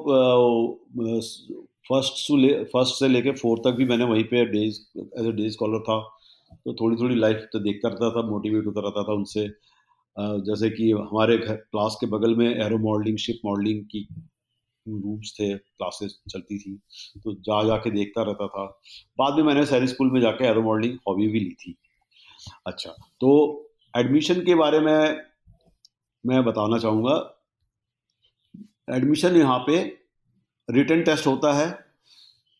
फ़र्स्ट 1.88 2.30
ले 2.32 2.52
फ़र्स्ट 2.64 2.98
से 2.98 3.08
लेके 3.08 3.32
फोर्थ 3.32 3.62
तक 3.64 3.76
भी 3.76 3.84
मैंने 3.84 4.04
वहीं 4.04 4.24
पे 4.24 4.44
days 4.46 4.78
as 5.18 5.26
a 5.26 5.32
day 5.32 5.50
scholar 5.50 5.80
था 5.82 5.98
तो 6.64 6.74
थोड़ी 6.74 6.96
थोड़ी 6.96 7.14
लाइफ 7.16 7.48
तो 7.52 7.58
देखता 7.60 7.88
रहता 7.88 8.10
था 8.10 8.22
मोटिवेट 8.28 8.66
होता 8.66 8.80
रहता 8.80 9.02
था 9.02 9.12
उनसे। 9.14 9.46
जैसे 10.16 10.70
कि 10.70 10.90
हमारे 10.92 11.36
घर, 11.38 11.54
क्लास 11.54 11.96
के 12.00 12.06
बगल 12.08 12.34
में 12.36 12.46
एरो 12.46 12.78
मॉडलिंग 12.80 13.18
शिप 13.18 13.40
मॉडलिंग 13.44 13.84
की 13.86 14.06
रूम्स 14.86 15.32
थे 15.32 15.48
क्लासेस 15.54 16.18
चलती 16.30 16.58
थी 16.58 16.74
तो 17.16 17.34
जा 17.40 17.62
जा 17.66 17.76
के 17.76 17.90
देखता 17.90 18.22
रहता 18.22 18.46
था। 18.48 18.64
बाद 19.18 19.34
में 19.34 19.42
मैंने 19.44 19.64
सैनिक 19.66 19.88
स्कूल 19.88 20.10
में 20.12 20.20
जाके 20.20 20.46
एरो 20.46 20.62
मॉडलिंग 20.62 20.98
हॉबी 21.08 21.26
भी 21.28 21.40
ली 21.40 21.54
थी। 21.54 21.74
अच्छा 22.66 22.90
तो 23.20 23.30
एडमिशन 23.94 24.40
के 24.44 24.54
बारे 24.54 24.80
में 24.80 25.20
मैं 26.24 26.44
बताना 26.44 26.78
चाहूँगा। 26.78 27.16
एडमिशन 28.90 29.36
यहाँ 29.36 29.58
पे 29.66 29.78
रिटर्न 30.68 31.02
टेस्ट 31.02 31.26
होता 31.26 31.52
है, 31.52 31.78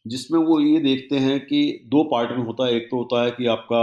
जिसमें 0.06 0.38
वो 0.40 0.58
ये 0.60 0.80
देखते 0.80 1.18
हैं 1.18 1.38
कि 1.46 1.62
दो 1.86 2.02
पार्ट 2.10 2.30
में 2.30 2.44
होता 2.44 2.66
है। 2.66 2.74
एक 2.74 2.88
तो 2.90 2.96
होता 2.96 3.22
है 3.24 3.30
कि 3.30 3.46
आपका 3.48 3.80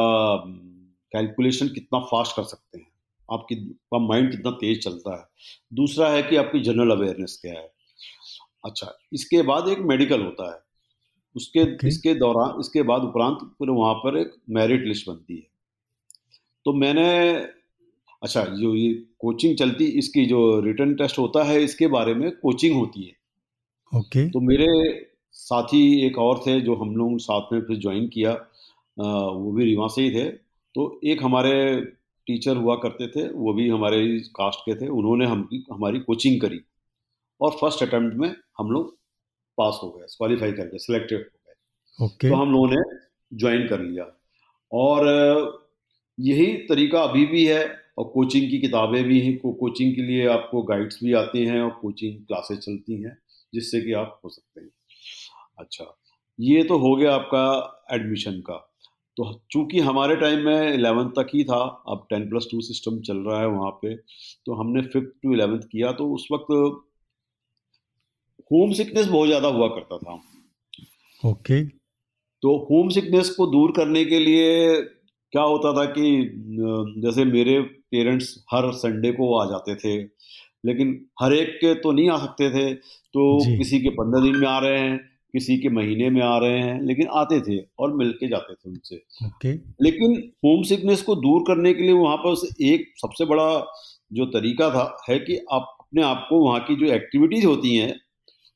कैलकुलेशन 1.12 1.68
कितना 1.70 2.00
फास्ट 2.06 2.36
कर 2.36 2.44
सकते 2.46 2.78
हैं। 2.78 2.88
आपकी 3.32 3.56
आपका 3.56 4.00
माइंड 4.00 4.32
कितना 4.32 4.52
तेज 4.52 4.84
चलता 4.84 5.20
है। 5.20 5.26
दूसरा 5.74 6.10
है 6.10 6.24
कि 6.24 6.36
आपकी 6.36 6.60
जनरल 6.60 6.92
अवेयरनेस 6.92 7.40
क्या 7.42 7.54
है। 7.54 7.72
अच्छा 8.66 8.98
इसके 9.14 9.42
बाद 9.42 9.68
एक 9.68 9.80
मेडिकल 9.80 10.22
होता 10.22 10.54
है। 10.54 10.60
उसके 11.36 11.60
okay. 11.60 11.86
इसके 11.86 12.14
दौरान 12.14 12.60
इसके 12.60 12.82
बाद 12.82 13.02
उपरांत 13.02 13.38
फिर 13.42 13.70
वहाँ 13.70 13.94
पर 13.94 14.18
एक 14.18 14.34
मेरिट 14.50 14.86
लिस्ट 14.86 15.10
बनती 15.10 15.36
है। 15.36 15.48
तो 16.66 16.74
मैंने 16.74 17.34
अच्छा 18.24 18.44
जो 18.44 18.76
ये 18.76 18.94
कोचिंग 19.20 19.58
चलती 19.58 19.86
इसकी 19.86 20.26
जो 20.26 20.60
रिटर्न 20.60 20.96
टेस्ट 20.96 21.20
होता 21.20 21.44
है 21.44 21.64
इसके 21.64 21.88
बारे 21.88 22.14
में 22.14 22.32
कोचिंग 22.32 22.76
होती 22.76 23.04
है। 23.04 23.14
Okay 24.00 24.20
okay. 24.20 24.34
तो 24.34 24.40
मेरे 24.40 24.68
साथी 25.32 26.06
एक 26.08 26.18
और 26.18 26.44
थे 26.48 26.60
जो 26.62 26.76
हम 26.76 26.96
लोग 26.96 27.20
साथ 27.20 27.54
में 27.54 27.62
फिर 27.62 27.78
ज्वाइन 27.78 28.08
किया। 28.08 28.32
आ, 28.32 29.06
वो 29.30 29.52
भी 29.52 29.66
रीवा 29.66 29.88
से 29.88 30.02
ही 30.02 30.12
थे। 30.12 30.30
तो 30.76 31.00
एक 31.04 31.24
हमारे 31.24 31.76
टीचर 32.28 32.58
हुआ 32.58 32.76
करते 32.76 33.08
थे 33.08 33.30
वो 33.30 33.54
भी 33.54 33.70
हमारे 33.70 34.20
कास्ट 34.20 34.60
के 34.60 34.76
थे 34.76 34.88
उन्होंने 34.88 35.26
हम 35.26 35.50
हमारी 35.74 36.00
कोचिंग 36.00 36.42
करी। 36.42 36.62
और 37.42 37.52
फ़र्स्ट 37.52 37.84
अटेम्प्ट 37.84 38.18
में 38.18 38.36
हम 38.58 38.72
लोग 38.72 38.98
पास 39.58 39.80
हो 39.84 39.90
गए 39.90 40.06
क्वालिफाई 40.06 40.52
कर 40.52 40.64
गए 40.64 40.78
सिलेक्टेड 40.78 41.20
हो 41.20 41.40
गए। 41.48 41.54
okay. 42.06 42.30
तो 42.30 42.36
हम 42.36 42.52
लोगों 42.52 42.68
ने 42.70 42.98
ज्वाइन 43.34 43.68
कर 43.68 43.80
लिया। 43.80 44.12
और 44.72 45.08
यही 46.20 46.58
तरीका 46.58 47.04
अभी 47.04 47.26
भी 47.26 47.46
है 47.46 47.80
और 47.98 48.06
कोचिंग 48.06 48.50
की 48.50 48.60
किताबें 48.60 49.04
भी 49.04 49.20
हैं 49.22 49.38
को, 49.40 49.54
कोचिंग 49.54 49.96
के 49.96 50.02
लिए 50.02 50.28
आपको 50.28 50.62
गाइड्स 50.62 51.00
भी 51.04 51.14
आते 51.14 51.46
हैं 51.46 51.62
और 51.62 51.70
कोचिंग 51.70 52.26
क्लासेस 52.26 52.58
चलती 52.58 53.02
हैं 53.02 53.18
जिससे 53.54 53.82
कि 53.82 53.94
आप 53.94 54.22
हो 54.24 54.30
सकते 54.30 54.62
हैं। 54.62 54.70
अच्छा 55.60 55.98
ये 56.40 56.64
तो 56.64 56.78
हो 56.78 56.96
गया 56.96 57.16
आपका 57.16 57.46
एडमिशन 57.92 58.32
का। 58.32 58.77
तो 59.18 59.42
चूँकि 59.52 59.80
हमारे 59.80 60.16
टाइम 60.16 60.40
में 60.40 60.74
इलेवेंथ 60.74 61.10
तक 61.10 61.28
ही 61.36 61.44
था 61.44 61.84
अब 61.88 62.06
टेन 62.10 62.30
प्लस 62.30 62.48
टू 62.52 62.62
सिस्टम 62.62 63.00
चल 63.00 63.18
रहा 63.18 63.40
है 63.40 63.48
वहाँ 63.48 63.72
पे 63.72 63.96
तो 64.46 64.54
हमने 64.54 64.82
फिफ्थ 64.82 65.08
टू 65.24 65.34
इलेवेंथ 65.34 65.62
किया 65.62 65.92
तो 65.92 66.16
उस 66.16 66.28
वक्त 66.32 66.52
होम 68.52 68.74
सिकनेस 68.74 69.08
बहुत 69.08 69.28
ज़्यादा 69.28 69.48
हुआ 69.48 69.68
करता 69.68 69.98
था। 69.98 70.24
ओके। 71.30 71.66
तो 72.42 72.68
होम 72.72 72.90
सिकनेस 72.90 73.30
को 73.30 73.48
दूर 73.48 73.72
करने 73.72 74.06
के 74.06 74.20
लिए 74.20 74.82
क्या 75.32 75.42
होता 75.42 75.74
था 75.74 75.86
कि 75.86 76.32
जैसे 76.98 77.26
मेरे 77.26 77.62
पेरेंट्स 77.62 78.46
हर 78.54 78.72
संडे 78.72 79.12
को 79.12 79.38
आ 79.38 79.46
जाते 79.46 79.76
थे 79.76 80.04
लेकिन 80.66 81.06
हर 81.22 81.34
एक 81.34 81.50
के 81.50 81.74
तो 81.76 81.92
नहीं 81.92 82.10
आ 82.10 82.18
सकते 82.18 82.50
थे 82.50 82.74
तो 83.14 83.58
किसी 83.58 83.80
के 83.80 83.90
पंद्रह 83.90 84.22
दिन 84.22 84.36
में 84.36 84.48
आ 84.48 84.60
रहे 84.60 84.80
हैं 84.80 85.17
किसी 85.38 85.58
के 85.58 85.70
महीने 85.70 86.10
में 86.10 86.22
आ 86.22 86.38
रहे 86.38 86.60
हैं 86.60 86.82
लेकिन 86.82 87.08
आते 87.12 87.42
थे 87.42 87.66
और 87.80 87.94
मिल 87.94 88.12
के 88.12 88.28
जाते 88.28 88.54
थे 88.54 88.70
उनसे। 88.70 89.04
okay. 89.28 89.58
लेकिन 89.82 90.32
होम 90.46 90.64
सिकनेस 90.64 91.02
को 91.02 91.16
दूर 91.16 91.42
करने 91.42 91.74
के 91.74 91.84
लिए 91.84 91.92
वहाँ 91.92 92.18
पर 92.18 92.48
एक 92.62 92.94
सबसे 92.98 93.26
बड़ा 93.26 93.50
जो 94.14 94.26
तरीका 94.26 94.70
था 94.70 94.86
है 95.10 95.20
कि 95.20 95.38
आप 95.52 95.78
अपने 95.80 96.04
आप 96.04 96.26
को 96.30 96.40
वहाँ 96.40 96.60
की 96.60 96.76
जो 96.76 96.94
एक्टिविटीज़ 96.94 97.46
होती 97.46 97.76
हैं 97.76 98.00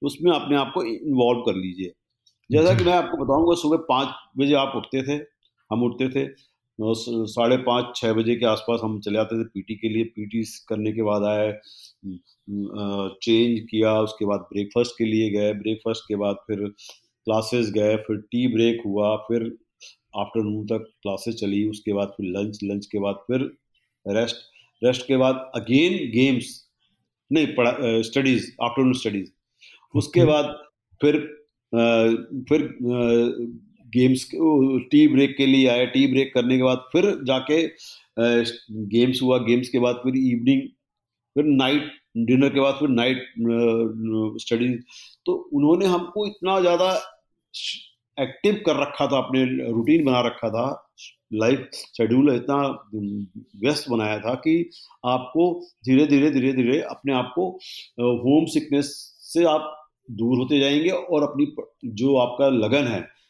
उसमें 0.01 0.31
अपने 0.31 0.57
आप 0.57 0.71
को 0.73 0.83
इन्वॉल्व 0.83 1.39
कर 1.39 1.55
लीजिए। 1.55 1.91
जैसा 2.51 2.77
कि 2.77 2.83
मैं 2.83 2.93
आपको 2.93 3.17
बताऊँगा 3.17 3.55
सुबह 3.55 3.77
पाँच 3.77 4.07
बजे 4.37 4.53
आप 4.53 4.73
उठते 4.75 5.03
थे 5.03 5.23
हम 5.71 5.83
उठते 5.83 6.09
थे 6.09 6.29
साढ़े 6.83 7.57
पाँच 7.63 7.95
छः 7.95 8.13
बजे 8.13 8.35
के 8.35 8.45
आसपास 8.45 8.79
हम 8.83 8.99
चले 8.99 9.19
आते 9.19 9.39
थे 9.39 9.47
पीटी 9.49 9.75
के 9.75 9.89
लिए। 9.89 10.03
पीटी 10.15 10.43
करने 10.69 10.91
के 10.93 11.03
बाद 11.03 11.23
आए 11.23 11.51
चेंज 13.21 13.59
किया 13.69 13.93
उसके 14.01 14.25
बाद 14.25 14.39
ब्रेकफास्ट 14.53 14.97
के 14.97 15.05
लिए 15.05 15.29
गए। 15.31 15.53
ब्रेकफास्ट 15.55 16.03
के 16.07 16.15
बाद 16.15 16.35
फिर 16.47 16.67
क्लासेस 16.67 17.71
गए 17.71 17.95
फिर 18.07 18.17
टी 18.31 18.47
ब्रेक 18.53 18.81
हुआ 18.85 19.15
फिर 19.27 19.43
आफ्टरनून 20.15 20.65
तक 20.67 20.87
क्लासेस 21.01 21.35
चली 21.35 21.63
उसके 21.69 21.93
बाद 21.93 22.13
फिर 22.17 22.25
लंच 22.37 22.59
लंच 22.63 22.85
के 22.85 22.99
बाद 22.99 23.15
फिर 23.27 23.41
रेस्ट। 24.05 24.35
रेस्ट 24.81 25.07
के 25.07 25.17
बाद 25.17 25.51
अगेन 25.55 25.97
गेम्स 26.11 26.47
नहीं 27.31 27.47
पढ़ा 27.55 28.01
स्टडीज़ 28.01 28.51
आफ्टरनून 28.61 28.93
स्टडीज़। 28.93 29.29
उसके 29.93 30.25
बाद 30.25 30.45
फिर 31.01 31.15
आ, 31.73 31.83
फिर 32.49 32.61
गेम्स 33.97 34.29
टी 34.91 35.07
ब्रेक 35.07 35.35
के 35.37 35.45
लिए 35.45 35.67
आए 35.67 35.85
टी 35.85 36.05
ब्रेक 36.07 36.33
करने 36.33 36.57
के 36.57 36.63
बाद 36.63 36.85
फिर 36.91 37.05
जाके 37.23 37.61
गेम्स 38.87 39.21
हुआ, 39.21 39.37
गेम्स 39.37 39.69
के 39.69 39.79
बाद 39.79 39.95
फिर 39.95 40.15
इवनिंग 40.15 40.61
फिर 41.35 41.43
नाइट 41.43 41.91
डिनर 42.17 42.49
के 42.49 42.59
बाद 42.59 42.73
फिर 42.73 42.89
नाइट 42.89 43.23
स्टडी 44.41 44.73
तो 45.25 45.33
उन्होंने 45.53 45.85
हमको 45.85 46.27
इतना 46.27 46.59
ज़्यादा 46.59 46.93
एक्टिव 48.19 48.61
कर 48.65 48.81
रखा 48.81 49.07
था, 49.07 49.17
अपने 49.17 49.43
रूटीन 49.71 50.03
बना 50.05 50.21
रखा 50.21 50.49
था 50.49 50.87
लाइफ 51.33 51.69
शेड्यूल 51.97 52.35
इतना 52.35 52.89
व्यस्त 53.61 53.89
बनाया 53.89 54.19
था 54.19 54.33
कि 54.33 54.69
आपको 55.05 55.45
धीरे 55.85 56.05
धीरे 56.05 56.31
धीरे 56.31 56.51
धीरे 56.53 56.81
अपने 56.81 57.13
आप 57.13 57.31
को 57.35 57.49
होम 57.99 58.45
सिकनेस 58.45 58.91
से 59.21 59.43
आप 59.43 59.77
दूर 60.11 60.37
होते 60.37 60.59
जाएँगे 60.59 60.89
और 60.89 61.23
अपनी 61.23 61.47
जो 61.85 62.15
आपका 62.17 62.49
लगन 62.49 62.87
है 62.87 63.20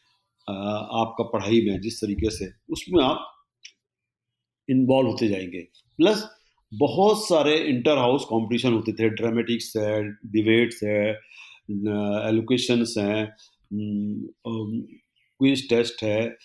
आपका 0.48 1.24
पढ़ाई 1.32 1.60
में 1.66 1.80
जिस 1.80 2.00
तरीके 2.00 2.30
से, 2.30 2.50
उसमें 2.70 3.02
आप 3.04 3.28
इन्वॉल्व 4.68 5.08
होते 5.08 5.28
जाएँगे। 5.28 5.60
प्लस 5.98 6.24
बहुत 6.72 7.26
सारे 7.26 7.56
इंटर 7.60 7.98
हाउस 7.98 8.24
कंपटीशन 8.24 8.72
होते 8.72 8.92
थे। 8.92 9.08
ड्रामेटिक्स 9.10 9.72
है 9.76 10.02
डिबेट्स 10.32 10.82
है 10.84 11.08
एलोकेशंस 12.28 12.94
हैं 12.98 13.34
क्विज 13.70 15.68
टेस्ट 15.70 16.02
है 16.02 16.36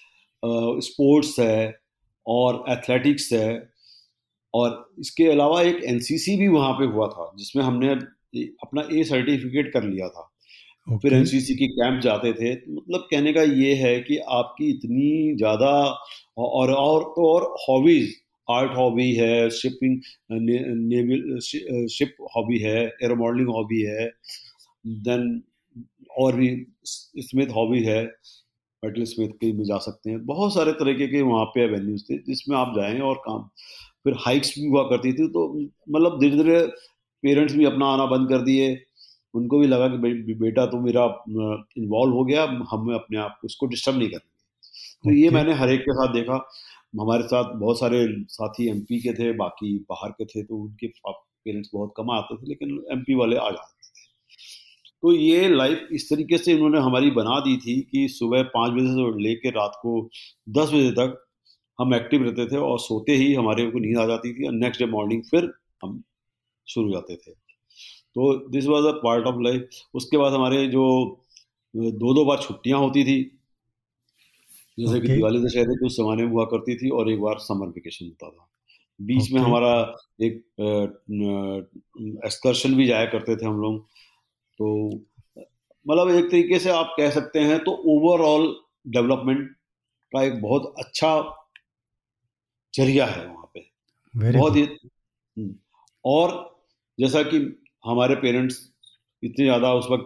स्पोर्ट्स 0.82 1.39
है 1.39 1.80
और 2.25 2.63
एथलेटिक्स 2.70 3.32
है। 3.34 3.50
और 4.54 4.94
इसके 5.00 5.25
अलावा 5.32 5.62
एक 5.62 5.84
एनसीसी 5.86 6.36
भी 6.38 6.48
वहाँ 6.48 6.74
पे 6.74 6.86
हुआ 6.86 7.08
था, 7.08 7.32
जिसमें 7.38 7.63
हमने 7.63 7.89
अपना 7.92 8.82
ए 8.92 9.04
सर्टिफिकेट 9.04 9.72
कर 9.74 9.84
लिया 9.84 10.08
था। 10.10 10.30
Okay. 10.88 11.01
फिर 11.01 11.13
एनसीसी 11.13 11.56
के 11.56 11.67
कैंप 11.70 12.00
जाते 12.01 12.32
थे। 12.34 12.53
मतलब 12.70 13.08
कहने 13.12 13.34
का 13.34 13.41
ये 13.44 13.74
है 13.77 14.00
कि 14.01 14.17
आपकी 14.34 14.70
इतनी 14.72 15.36
ज़्यादा 15.38 15.72
और 16.38 16.72
और 16.74 17.03
तो 17.15 17.27
और 17.27 17.44
हॉबीज़ 17.62 18.13
आर्ट 18.48 18.72
हॉबी 18.77 19.12
है 19.15 19.50
शिपिंग 19.51 20.00
नेवल 20.32 21.39
शिप 21.89 22.15
हॉबी 22.36 22.58
है 22.60 22.77
एयर 22.84 23.13
मॉडलिंग 23.15 23.50
हॉबी 23.50 23.82
है 23.84 24.06
देन 24.86 25.41
और 26.20 26.36
भी 26.36 26.50
स्मिथ 26.86 27.48
हॉबी 27.56 27.84
है 27.84 28.03
मेटल 28.84 29.03
स्मिथ 29.06 29.29
के 29.41 29.51
में 29.53 29.63
जा 29.65 29.77
सकते 29.79 30.10
हैं। 30.10 30.25
बहुत 30.25 30.53
सारे 30.53 30.72
तरीके 30.74 31.08
के 31.08 31.22
वहाँ 31.24 31.46
पे 31.56 31.63
एवेन्यूज 31.63 32.03
थे 32.10 32.17
जिसमें 32.24 32.58
आप 32.58 32.74
जाएँ 32.77 33.00
और 33.01 33.15
काम। 33.27 33.41
फिर 34.03 34.13
हाइक्स 34.20 34.53
भी 34.60 34.67
हुआ 34.67 34.84
करती 34.89 35.13
थी 35.13 35.27
तो 35.29 35.48
मतलब 35.89 36.20
धीरे 36.22 36.38
धीरे 36.38 36.60
पेरेंट्स 37.24 37.56
भी 37.56 37.65
अपना 37.65 37.86
आना 37.88 38.06
बंद 38.08 38.29
कर 38.29 38.41
दिए। 38.44 38.74
उनको 39.34 39.60
भी 39.60 39.67
लगा 39.67 39.88
कि 39.88 39.98
बे, 39.98 40.34
बेटा 40.34 40.65
तो 40.65 40.79
मेरा 40.79 41.03
इन्वॉल्व 41.77 42.13
हो 42.13 42.24
गया 42.25 42.43
हमें 42.43 42.93
अपने 42.96 43.17
आप 43.17 43.38
को 43.41 43.48
इसको 43.48 43.65
डिस्टर्ब 43.65 43.98
नहीं 43.98 44.07
करेंगे। 44.07 44.36
तो. 45.03 45.12
ये 45.12 45.29
मैंने 45.29 45.53
हर 45.53 45.69
एक 45.69 45.81
के 45.81 45.93
साथ 45.93 46.13
देखा। 46.13 46.48
हमारे 47.01 47.24
साथ 47.24 47.53
बहुत 47.53 47.79
सारे 47.79 48.05
साथी 48.29 48.69
एमपी 48.69 49.00
के 49.00 49.13
थे 49.13 49.31
बाकी 49.34 49.77
बाहर 49.89 50.12
के 50.12 50.25
थे 50.25 50.43
तो 50.43 50.57
उनके 50.57 50.88
पेरेंट्स 50.88 51.69
बहुत 51.74 51.93
कम 51.98 52.12
आते 52.12 52.36
थे 52.36 52.48
लेकिन 52.48 52.69
एमपी 52.91 53.15
वाले 53.15 53.36
आ 53.36 53.50
जाते 53.50 53.88
थे। 53.88 54.05
तो 55.01 55.13
ये 55.13 55.50
लाइफ 55.50 55.88
इस 55.91 56.10
तरीके 56.10 56.38
से 56.38 56.53
इन्होंने 56.53 56.79
हमारी 56.79 57.12
बना 57.12 57.39
दी 57.39 57.57
थी 57.57 57.81
कि 57.81 58.07
सुबह 58.07 58.43
पाँच 58.43 58.72
बजे 58.72 58.88
से 58.88 59.22
लेकर 59.24 59.50
रात 59.50 59.74
को 59.81 60.10
दस 60.50 60.69
बजे 60.69 60.91
तक 60.91 61.25
हम 61.79 61.93
एक्टिव 61.96 62.24
रहते 62.24 62.46
थे 62.46 62.57
और 62.57 62.79
सोते 62.79 63.15
ही 63.15 63.34
हमारे 63.34 63.65
को 63.72 63.79
नींद 63.79 63.98
आ 63.98 64.05
जाती 64.05 64.34
थी 64.34 64.48
और 64.48 64.53
नेक्स्ट 64.53 64.81
डे 64.81 64.91
मॉर्निंग 64.91 65.24
फिर 65.24 65.51
हम 65.84 66.03
शुरू 66.67 66.91
जाते 66.91 67.15
थे। 67.15 67.47
तो 68.18 68.50
this 68.50 68.66
was 68.66 68.86
a 68.86 68.92
part 68.92 69.26
of 69.26 69.36
life 69.42 69.70
उसके 69.94 70.18
बाद 70.18 70.34
हमारे 70.34 70.68
जो 70.68 70.86
दो 71.76 72.14
दो 72.14 72.26
बार 72.26 72.38
छुट्टियाँ 72.38 72.80
होती 72.80 73.04
थी 73.04 73.24
जैसे 74.80 74.94
okay. 74.94 75.08
कि 75.08 75.14
दिवाली 75.16 75.40
दशहरे 75.40 75.76
की 75.76 75.86
उस 75.86 75.98
जमाने 75.98 76.24
में 76.24 76.32
हुआ 76.32 76.46
करती 76.46 76.76
थी 76.76 76.90
और 76.90 77.10
एक 77.12 77.22
बार 77.22 77.38
समर 77.38 77.68
वेकेशन 77.68 78.06
होता 78.06 78.30
था। 78.30 78.50
बीच 79.02 79.22
okay. 79.22 79.34
में 79.34 79.42
हमारा 79.42 79.96
एक 80.22 80.36
एक्सकर्शन 82.26 82.76
भी 82.76 82.86
जाया 82.86 83.06
करते 83.06 83.36
थे 83.36 83.46
हम 83.46 83.60
लोग। 83.62 83.86
तो 84.58 84.90
मतलब 85.88 86.10
एक 86.10 86.26
तरीके 86.32 86.60
से 86.60 86.70
आप 86.70 86.94
कह 86.98 87.10
सकते 87.10 87.40
हैं 87.40 87.60
तो 87.64 87.72
ओवरऑल 87.72 88.62
डेवलपमेंट 88.88 89.52
का 90.14 90.24
एक 90.24 90.42
बहुत 90.42 90.74
अच्छा 90.80 91.12
ज़रिया 92.76 93.06
है 93.06 93.26
वहाँ 93.28 93.52
पे। 93.54 93.66
Very 94.18 94.38
बहुत 94.38 94.56
ही 94.56 94.62
हम्म, 94.62 95.56
और 96.06 96.60
जैसा 97.00 97.24
कि 97.24 97.64
हमारे 97.84 98.15
पेरेंट्स 98.15 98.62
इतने 99.24 99.46
ज़्यादा 99.46 99.74
उस 99.74 99.88
वक्त 99.91 100.05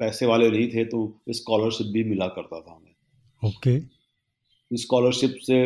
पैसे 0.00 0.26
वाले 0.26 0.50
नहीं 0.50 0.68
थे 0.68 0.84
तो 0.84 0.98
स्कॉलरशिप 1.32 1.86
भी 1.92 2.04
मिला 2.04 2.26
करता 2.28 2.60
था 2.60 2.72
हमें। 2.72 2.94
ओके। 3.42 3.78
okay. 3.78 4.78
स्कॉलरशिप 4.80 5.36
से 5.42 5.58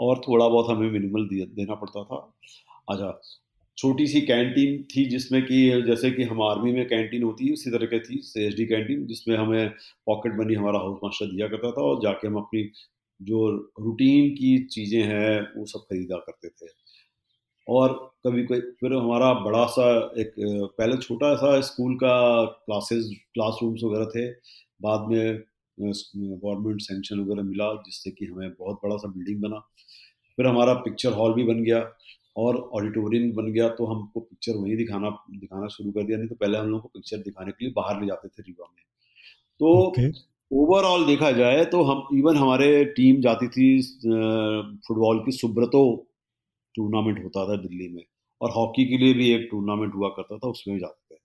और 0.00 0.20
थोड़ा 0.28 0.48
बहुत 0.48 0.70
हमें 0.70 0.90
मिनिमल 0.90 1.28
देना 1.32 1.74
पड़ता 1.74 2.04
था। 2.04 2.16
अच्छा 2.88 3.20
छोटी 3.78 4.06
सी 4.06 4.20
कैंटीन 4.20 4.82
थी 4.86 5.04
जिसमें 5.04 5.42
कि 5.42 5.60
जैसे 5.82 6.10
कि 6.10 6.22
हम 6.22 6.42
आर्मी 6.42 6.72
में 6.72 6.84
कैंटीन 6.88 7.22
होती 7.22 7.46
है 7.46 7.52
उसी 7.52 7.70
तरह 7.70 7.86
की 7.86 7.98
थी 8.00 8.18
एच 8.46 8.54
डी 8.56 8.66
कैंटीन 8.66 9.06
जिसमें 9.06 9.36
हमें 9.36 9.68
पॉकेट 10.06 10.38
मनी 10.38 10.54
हमारा 10.54 10.78
हाउस 10.78 10.98
मास्टर 11.04 11.26
दिया 11.26 11.48
करता 11.48 11.70
था 11.70 11.82
और 11.82 12.00
जाके 12.02 12.28
हम 12.28 12.36
अपनी 12.36 12.62
जो 13.20 13.48
रूटीन 13.80 14.30
की 14.34 14.58
चीज़ें 14.66 15.02
हैं 15.02 15.40
वो 15.56 15.66
सब 15.66 15.80
खरीदा 15.80 16.16
करते 16.26 16.48
थे। 16.48 16.68
और 17.68 17.92
कभी 18.26 18.44
कोई 18.44 18.60
फिर 18.80 18.92
हमारा 18.92 19.32
बड़ा 19.40 19.64
सा 19.66 19.86
एक 20.20 20.34
पहले 20.78 20.96
छोटा 20.98 21.34
सा 21.36 21.60
स्कूल 21.60 21.94
का 21.94 22.44
क्लासेस 22.44 23.10
क्लासरूम्स 23.34 23.82
वगैरह 23.84 24.06
थे। 24.06 24.30
बाद 24.82 25.08
में 25.10 25.42
गवर्नमेंट 25.78 26.80
सेंक्शन 26.80 27.20
वगैरह 27.20 27.42
मिला 27.42 27.72
जिससे 27.84 28.10
कि 28.10 28.26
हमें 28.26 28.50
बहुत 28.50 28.80
बड़ा 28.84 28.96
सा 28.96 29.08
बिल्डिंग 29.08 29.40
बना। 29.42 29.58
फिर 30.38 30.46
हमारा 30.46 30.74
पिक्चर 30.84 31.12
हॉल 31.12 31.34
भी 31.34 31.44
बन 31.44 31.62
गया 31.62 31.80
और 32.36 32.56
ऑडिटोरियम 32.74 33.32
बन 33.32 33.52
गया 33.52 33.68
तो 33.68 33.86
हमको 33.86 34.20
पिक्चर 34.20 34.56
वहीं 34.56 34.76
दिखाना 34.76 35.10
दिखाना 35.30 35.66
शुरू 35.68 35.90
कर 35.90 36.02
दिया। 36.02 36.18
नहीं 36.18 36.28
तो 36.28 36.34
पहले 36.34 36.58
हम 36.58 36.68
लोग 36.68 36.82
को 36.82 36.88
पिक्चर 36.88 37.16
दिखाने 37.18 37.52
के 37.52 37.64
लिए 37.64 37.72
बाहर 37.76 38.00
ले 38.00 38.06
जाते 38.06 38.28
थे 38.28 38.42
रीवा 38.42 38.66
में। 38.66 38.82
तो 39.60 39.68
ओवरऑल 40.50 40.94
okay. 40.94 41.08
देखा 41.08 41.30
जाए 41.32 41.64
तो 41.64 41.82
हम 41.82 42.16
इवन 42.18 42.36
हमारे 42.36 42.84
टीम 42.96 43.20
जाती 43.20 43.48
थी 43.48 43.66
फुटबॉल 44.86 45.18
की 45.18 45.32
सुब्रतो 45.32 45.82
टूर्नामेंट 46.74 47.24
होता 47.24 47.48
था 47.48 47.56
दिल्ली 47.56 47.88
में 47.88 48.04
और 48.40 48.50
हॉकी 48.50 48.84
के 48.84 48.98
लिए 48.98 49.14
भी 49.14 49.30
एक 49.30 49.48
टूर्नामेंट 49.50 49.94
हुआ 49.94 50.08
करता 50.08 50.38
था 50.38 50.48
उसमें 50.48 50.78
जाते 50.78 51.14
थे। 51.14 51.18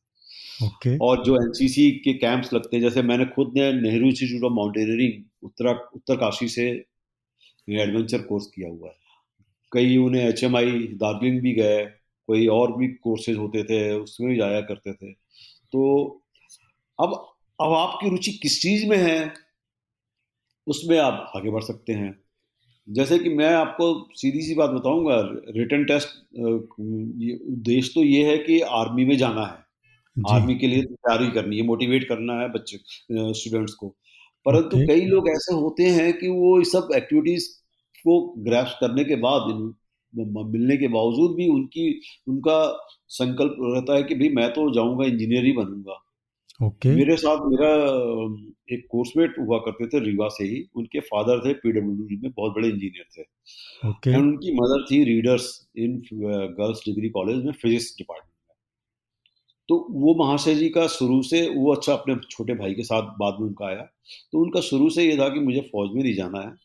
okay. 0.67 0.97
और 1.01 1.23
जो 1.23 1.35
एनसीसी 1.35 1.91
के 1.91 2.13
कैंप्स 2.13 2.53
लगते 2.53 2.77
हैं 2.77 2.83
जैसे 2.83 3.01
मैंने 3.01 3.25
खुद 3.25 3.53
ने 3.57 3.73
नेहरू 3.73 4.05
इंस्टीट्यूट 4.05 4.43
ऑफ़ 4.43 4.53
माउंटेनियरिंग 4.53 5.23
उत्तरा 5.43 5.71
उत्तरकाशी 5.71 6.47
से 6.47 6.85
एडवेंचर 7.69 8.21
कोर्स 8.21 8.47
किया 8.47 8.69
हुआ 8.69 8.89
है। 8.89 8.95
कई 9.73 9.97
उन्हें 9.97 10.29
एच 10.29 10.43
एम 10.43 10.57
आई 10.57 10.71
दार्जिलिंग 10.71 11.41
भी 11.41 11.53
गए 11.53 11.85
कोई 12.27 12.47
और 12.47 12.77
भी 12.77 12.87
कोर्सेज 12.87 13.37
होते 13.37 13.63
थे 13.63 13.93
उसमें 13.93 14.29
भी 14.29 14.37
जाया 14.37 14.61
करते 14.61 14.93
थे। 14.93 15.11
तो 15.71 16.13
अब 16.99 17.33
अब 17.61 17.73
आपकी 17.73 18.09
रुचि 18.09 18.31
किस 18.31 18.61
चीज़ 18.61 18.87
में 18.87 18.97
है? 18.97 19.33
उसमें 20.67 20.99
आप 20.99 21.31
आगे 21.35 21.49
बढ़ 21.49 21.63
सकते 21.63 21.93
हैं। 21.93 22.19
जैसे 22.87 23.17
कि 23.19 23.29
मैं 23.29 23.53
आपको 23.53 23.85
सीधी 24.15 24.41
सी 24.41 24.55
बात 24.55 24.69
बताऊँगा 24.69 25.15
रिटर्न 25.57 25.83
टेस्ट 25.85 26.09
उद्देश्य 26.39 27.91
तो 27.95 28.03
ये 28.03 28.23
है 28.25 28.37
कि 28.37 28.59
आर्मी 28.73 29.05
में 29.05 29.17
जाना 29.17 29.45
है। 29.45 29.65
आर्मी 30.15 30.55
के 30.55 30.67
लिए 30.67 30.81
तैयारी 30.83 31.29
करनी 31.31 31.57
है 31.57 31.65
मोटिवेट 31.67 32.07
करना 32.09 32.39
है 32.41 32.49
बच्चे 32.51 32.77
स्टूडेंट्स 33.33 33.73
को। 33.73 33.89
परंतु 34.45 34.77
कई 34.87 35.05
लोग 35.05 35.29
ऐसे 35.29 35.55
होते 35.55 35.83
हैं 35.89 36.11
कि 36.19 36.27
वो 36.29 36.59
इस 36.61 36.71
सब 36.71 36.89
एक्टिविटीज़ 36.95 37.47
को 38.05 38.19
ग्रैप्स 38.45 38.73
करने 38.81 39.03
के 39.03 39.15
बाद 39.17 39.51
मिलने 40.13 40.77
के 40.77 40.87
बावजूद 40.87 41.35
भी 41.35 41.47
उनकी 41.49 41.89
उनका 42.27 42.59
संकल्प 43.11 43.55
रहता 43.61 43.95
है 43.95 44.03
कि 44.03 44.15
भाई 44.15 44.29
मैं 44.35 44.49
तो 44.53 44.69
जाऊँगा 44.75 45.05
इंजीनियर 45.05 45.45
ही 45.45 45.51
बनूँगा। 45.53 45.99
Okay. 46.59 46.95
मेरे 46.95 47.15
साथ 47.17 47.37
मेरा 47.45 47.71
एक 48.73 48.87
कोर्समेट 48.91 49.35
हुआ 49.39 49.57
करते 49.57 49.87
थे 49.87 49.99
रीवा 49.99 50.27
से 50.27 50.43
ही। 50.43 50.69
उनके 50.75 50.99
फादर 50.99 51.39
थे 51.39 51.53
पीडब्ल्यू 51.53 52.19
में 52.23 52.31
बहुत 52.31 52.51
बड़े 52.51 52.67
इंजीनियर 52.67 53.05
थे। 53.17 53.21
ओके। 53.21 54.09
okay. 54.11 54.21
उनकी 54.21 54.53
मदर 54.53 54.85
थी 54.85 55.03
readers 55.03 55.69
in 55.77 55.97
girls 56.59 56.81
degree 56.85 57.09
college 57.09 57.43
में 57.45 57.51
फिजिक्स 57.51 57.95
डिपार्टमेंट 57.97 58.25
में। 58.27 58.55
तो 59.69 59.87
वो 59.91 60.15
महाशय 60.15 60.55
जी 60.55 60.69
का 60.69 60.87
शुरू 60.87 61.21
से 61.23 61.47
वो 61.49 61.73
अच्छा 61.73 61.93
अपने 61.93 62.15
छोटे 62.29 62.53
भाई 62.53 62.73
के 62.73 62.83
साथ 62.83 63.03
बाद 63.19 63.37
में 63.39 63.47
उनका 63.47 63.65
आया। 63.65 63.89
तो 64.31 64.39
उनका 64.39 64.61
शुरू 64.61 64.89
से 64.89 65.03
ये 65.03 65.17
था 65.17 65.29
कि 65.29 65.39
मुझे 65.39 65.61
फौज 65.61 65.95
में 65.95 66.03
नहीं 66.03 66.13
जाना 66.13 66.41
है। 66.41 66.55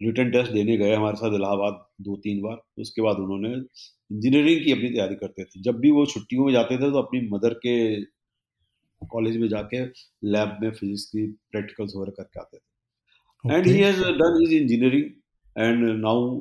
रिटर्न 0.00 0.30
टेस्ट 0.30 0.52
देने 0.52 0.76
गए 0.76 0.94
हमारे 0.94 1.16
साथ 1.16 1.34
इलाहाबाद 1.34 1.84
दो 2.00 2.16
तीन 2.16 2.42
बार। 2.42 2.56
उसके 2.78 3.02
बाद 3.02 3.16
उन्होंने 3.16 3.54
इंजीनियरिंग 3.54 4.64
की 4.64 4.72
अपनी 4.72 4.88
तैयारी 4.88 5.14
करते 5.14 5.44
थे। 5.44 5.60
जब 5.62 5.78
भी 5.80 5.90
वो 5.90 6.06
छुट्टियों 6.06 6.44
में 6.44 6.52
जाते 6.52 6.76
थे 6.76 6.90
तो 6.90 6.98
अपनी 6.98 7.20
मदर 7.28 7.54
के 7.54 7.74
कॉलेज 9.10 9.36
में 9.36 9.48
जाके 9.48 9.80
लैब 10.28 10.58
में 10.62 10.70
फिजिक्स 10.70 11.04
की 11.06 11.26
प्रैक्टिकल्स 11.52 11.96
वगैरह 11.96 12.12
करके 12.16 12.40
आते 12.40 12.56
थे। 12.56 13.54
And 13.54 13.66
he 13.66 13.78
has 13.78 14.00
done 14.00 14.40
his 14.40 14.52
engineering 14.60 15.04
and 15.56 15.84
now 16.00 16.40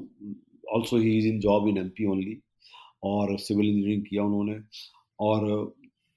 also 0.76 0.98
he 0.98 1.18
is 1.18 1.28
in 1.28 1.40
job 1.40 1.68
in 1.68 1.78
MP 1.78 2.06
only 2.12 2.40
और 3.04 3.38
सिविल 3.40 3.68
इंजीनियरिंग 3.68 4.04
किया 4.06 4.24
उन्होंने। 4.24 4.60
और 5.20 5.46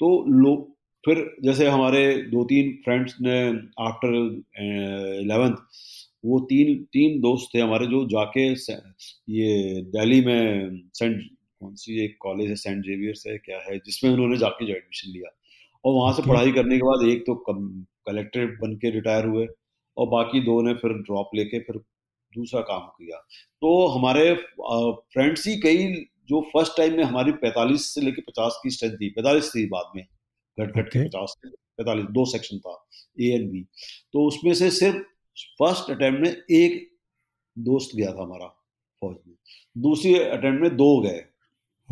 तो 0.00 0.08
लोग 0.40 0.74
फिर 1.04 1.18
जैसे 1.44 1.66
हमारे 1.68 2.00
दो 2.30 2.44
तीन 2.44 2.70
फ्रेंड्स 2.84 3.16
ने 3.20 3.38
आफ्टर 3.84 4.14
इलेवेंथ 5.22 5.56
वो 6.24 6.38
तीन 6.50 6.82
तीन 6.92 7.20
दोस्त 7.20 7.54
थे 7.54 7.60
हमारे 7.60 7.86
जो 7.86 8.04
जाके 8.08 8.46
ये 9.32 9.80
दिल्ली 9.92 10.20
में 10.20 10.80
सेंट 10.94 11.20
कौन 11.60 11.74
सी 11.74 12.04
एक 12.04 12.16
कॉलेज 12.20 12.48
है 12.48 12.56
सेंट 12.56 12.84
जेवियर्स 12.84 13.26
है 13.26 13.36
क्या 13.38 13.58
है 13.68 13.76
जिसमें 13.78 14.10
उन्होंने 14.10 14.36
जाके 14.38 14.66
जो 14.66 14.72
एडमिशन 14.74 15.10
लिया। 15.10 15.30
और 15.84 15.94
वहाँ 15.94 16.12
से 16.12 16.22
पढ़ाई 16.22 16.52
करने 16.52 16.76
के 16.76 16.82
बाद 16.82 17.08
एक 17.08 17.22
तो 17.22 17.34
कलेक्टर 18.08 18.46
बन 18.46 18.76
के 18.76 18.90
रिटायर 18.90 19.26
हुए 19.26 19.46
और 19.96 20.08
बाकी 20.08 20.40
दो 20.40 20.62
ने 20.62 20.74
फिर 20.74 20.92
ड्रॉप 20.92 21.30
लेके 21.34 21.58
फिर 21.58 21.76
दूसरा 22.34 22.60
काम 22.60 22.80
किया। 22.80 23.18
तो 23.60 23.86
हमारे 23.86 24.34
फ्रेंड्स 25.12 25.46
ही 25.46 25.60
कई 25.60 25.94
जो 26.28 26.40
फ़र्स्ट 26.40 26.72
टाइम 26.76 26.96
में 26.96 27.04
हमारी 27.04 27.32
45 27.32 27.76
से 27.76 28.00
लेके 28.00 28.22
50 28.22 28.52
की 28.62 28.70
स्ट्रेंथ 28.70 28.94
थी 28.94 29.14
45 29.18 29.48
थी 29.48 29.66
बाद 29.66 29.92
में 29.96 30.04
घट 30.60 30.76
घट 30.76 30.88
के 30.88 31.08
50 31.08 31.26
से 31.28 31.50
45 31.84 32.10
दो 32.10 32.24
सेक्शन 32.24 32.58
था 32.58 32.88
ए 33.20 33.24
एंड 33.24 33.50
बी 33.50 33.62
तो 34.12 34.26
उसमें 34.26 34.54
से 34.54 34.70
सिर्फ़ 34.70 34.96
फ़र्स्ट 35.58 35.90
अटेम्प्ट 35.90 36.20
में 36.20 36.36
एक 36.50 36.96
दोस्त 37.58 37.96
गया 37.96 38.12
था 38.12 38.22
हमारा 38.22 38.46
फौज 39.00 39.16
में 39.26 39.36
दूसरे 39.78 40.24
अटेम्प्ट 40.24 40.62
में 40.62 40.76
दो 40.76 41.00
गए। 41.00 41.24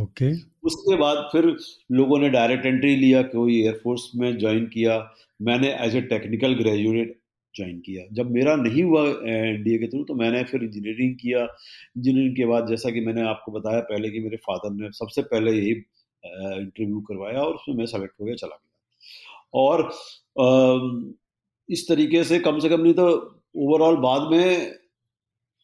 ओके। 0.00 0.34
okay. 0.34 0.53
उसके 0.64 0.96
बाद 0.96 1.28
फिर 1.32 1.44
लोगों 1.92 2.18
ने 2.18 2.28
डायरेक्ट 2.30 2.66
एंट्री 2.66 2.94
लिया 2.96 3.22
कोई 3.24 3.60
एयरफोर्स 3.60 4.10
में 4.16 4.36
ज्वाइन 4.38 4.66
किया। 4.68 4.98
मैंने 5.40 5.72
as 5.86 5.96
a 5.96 6.00
technical 6.10 6.54
graduate 6.54 7.18
join 7.54 7.78
किया। 7.80 8.04
जब 8.12 8.30
मेरा 8.32 8.54
नहीं 8.56 8.82
हुआ 8.82 9.02
एनडीए 9.30 9.78
के 9.78 9.88
थ्रू 9.88 10.02
तो 10.04 10.14
मैंने 10.14 10.42
फिर 10.44 10.62
इंजीनियरिंग 10.64 11.14
किया। 11.16 11.42
इंजीनियरिंग 11.96 12.36
के 12.36 12.46
बाद 12.46 12.68
जैसा 12.68 12.90
कि 12.90 13.00
मैंने 13.00 13.22
आपको 13.28 13.52
बताया 13.52 13.80
पहले 13.90 14.10
कि 14.10 14.20
मेरे 14.20 14.36
फादर 14.46 14.70
ने 14.74 14.90
सबसे 14.92 15.22
पहले 15.24 15.52
यही 15.52 15.70
इंटरव्यू 15.70 17.00
करवाया 17.08 17.42
और 17.42 17.54
उसमें 17.54 17.76
मैं 17.76 17.86
सेलेक्ट 17.86 18.20
हो 18.20 18.24
गया, 18.26 18.34
चला 18.34 18.56
गया। 18.56 18.72
और 19.54 19.90
इस 21.68 21.88
तरीके 21.88 22.22
से 22.24 22.38
कम 22.40 22.58
से 22.58 22.68
कम 22.68 22.80
नहीं 22.80 22.94
तो 22.94 23.06
ओवरऑल 23.56 23.96
बाद 23.98 24.30
में 24.30 24.72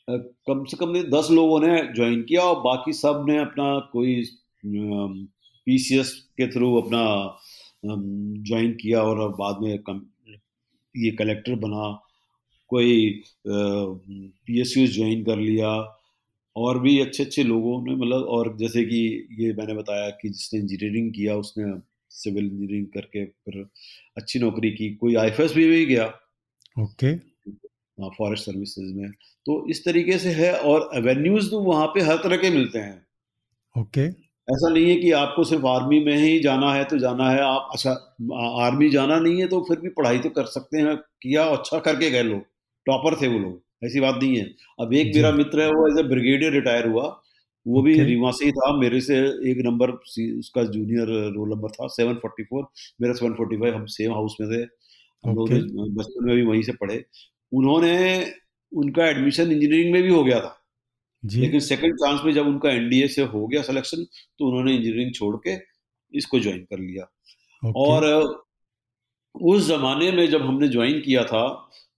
कम 0.08 0.64
से 0.64 0.76
कम 0.76 0.90
नहीं, 0.90 1.02
दस 1.04 1.28
लोगों 1.30 1.60
ने 1.60 1.82
ज्वाइन 1.94 2.22
किया 2.22 2.42
और 2.42 2.60
बाकी 2.62 2.92
सबने 2.94 3.38
अपना 3.38 3.78
कोई 3.92 4.22
पीसीएस 4.66 6.12
के 6.12 6.46
थ्रू 6.46 6.76
अपना 6.76 7.34
ज्वाइन 7.86 8.72
किया 8.72 9.02
और 9.02 9.36
बाद 9.36 9.58
में 9.62 9.78
कम, 9.78 10.02
ये 10.96 11.10
कलेक्टर 11.10 11.54
बना। 11.54 12.02
कोई 12.68 13.22
पी 14.46 14.60
एस 14.60 14.74
ज्वाइन 14.78 15.24
कर 15.24 15.38
लिया। 15.38 15.96
और 16.56 16.80
भी 16.80 17.00
अच्छे 17.00 17.24
अच्छे 17.24 17.42
लोगों 17.42 17.86
ने 17.86 17.94
मतलब 17.94 18.22
और 18.22 18.56
जैसे 18.56 18.84
कि 18.84 19.28
ये 19.32 19.52
मैंने 19.52 19.74
बताया 19.74 20.10
कि 20.10 20.28
जिसने 20.28 20.60
इंजीनियरिंग 20.60 21.12
किया 21.12 21.36
उसने 21.36 21.80
सिविल 22.10 22.44
इंजीनियरिंग 22.44 22.86
करके 22.86 23.24
फिर 23.24 23.66
अच्छी 24.16 24.38
नौकरी 24.38 24.70
की। 24.70 24.94
कोई 24.94 25.14
आई 25.14 25.30
भी, 25.30 25.68
भी 25.68 25.86
गया। 25.86 26.06
ओके। 26.78 27.16
फॉरेस्ट 28.08 28.44
सर्विसेज़ 28.44 28.94
में। 28.94 29.10
तो 29.46 29.70
इस 29.70 29.84
तरीके 29.84 30.18
से 30.18 30.30
है 30.30 30.58
और 30.58 30.90
एवेन्यूज 30.94 31.50
तो 31.50 31.60
वहाँ 31.60 31.86
पे 31.86 32.00
हर 32.00 32.16
तरह 32.16 32.36
के 32.36 32.50
मिलते 32.50 32.78
हैं। 32.78 33.06
ओके। 33.78 34.08
okay. 34.08 34.29
ऐसा 34.50 34.68
नहीं 34.68 34.88
है 34.88 34.96
कि 34.96 35.10
आपको 35.14 35.44
सिर्फ़ 35.44 35.66
आर्मी 35.66 35.98
में 36.04 36.16
ही 36.16 36.38
जाना 36.40 36.72
है 36.72 36.84
तो 36.84 36.98
जाना 36.98 37.30
है। 37.30 37.40
आप 37.42 37.68
अच्छा 37.72 37.90
आर्मी 38.64 38.88
जाना 38.90 39.18
नहीं 39.18 39.40
है 39.40 39.46
तो 39.48 39.60
फिर 39.68 39.80
भी 39.80 39.88
पढ़ाई 39.96 40.18
तो 40.18 40.30
कर 40.30 40.44
सकते 40.48 40.78
हैं 40.78 40.96
किया 40.96 41.44
अच्छा 41.56 41.78
करके 41.80 42.10
गए 42.10 42.22
लोग। 42.22 42.40
टॉपर 42.86 43.16
थे 43.20 43.28
वो 43.28 43.38
लोग 43.38 43.86
ऐसी 43.86 44.00
बात 44.00 44.18
नहीं 44.22 44.36
है। 44.36 44.44
अब 44.80 44.94
एक 44.94 45.14
मेरा 45.16 45.32
मित्र 45.32 45.62
है 45.62 45.70
वो 45.70 45.86
एज 45.88 45.98
ए 45.98 46.08
ब्रिगेडियर 46.08 46.52
रिटायर 46.52 46.86
हुआ। 46.88 47.04
वो 47.66 47.82
भी 47.82 47.94
रीवा 48.00 48.30
से 48.30 48.44
ही 48.44 48.52
था 48.52 48.72
मेरे 48.78 49.00
से 49.00 49.16
एक 49.50 49.58
नंबर 49.64 49.90
उसका 49.90 50.62
जूनियर 50.64 51.08
रोल 51.34 51.50
नंबर 51.50 51.70
था 51.70 51.86
सेवन 51.90 52.14
फोर्टी 52.16 52.44
फोर। 52.44 52.66
मेरा 53.00 53.14
सेवन 53.14 53.34
फोर्टी 53.34 53.56
फाइव 53.56 53.74
हम 53.74 53.84
सेम 53.94 54.12
हाउस 54.12 54.36
में 54.40 54.48
थे। 54.50 54.62
हम 55.24 55.34
लोग 55.34 55.50
बचपन 55.96 56.26
में 56.26 56.34
भी 56.36 56.42
वहीं 56.42 56.62
से 56.62 56.72
पढ़े। 56.80 57.04
उन्होंने 57.52 57.94
उनका 58.72 59.06
एडमिशन 59.06 59.52
इंजीनियरिंग 59.52 59.92
में 59.92 60.02
भी 60.02 60.08
हो 60.08 60.22
गया 60.24 60.40
था। 60.40 60.56
लेकिन 61.22 61.60
सेकंड 61.60 61.94
चांस 61.96 62.20
में 62.24 62.32
जब 62.32 62.46
उनका 62.46 62.70
एनडीए 62.70 63.08
से 63.08 63.22
हो 63.24 63.46
गया 63.46 63.62
सिलेक्शन 63.62 64.04
तो 64.04 64.46
उन्होंने 64.46 64.74
इंजीनियरिंग 64.74 65.12
छोड़ 65.14 65.36
के 65.46 65.56
इसको 66.14 66.40
ज्वाइन 66.40 66.64
कर 66.64 66.78
लिया। 66.80 67.04
और 67.62 68.04
उस 69.34 69.66
जमाने 69.66 70.10
में 70.12 70.26
जब 70.30 70.42
हमने 70.42 70.68
ज्वाइन 70.68 71.00
किया 71.00 71.24
था 71.24 71.42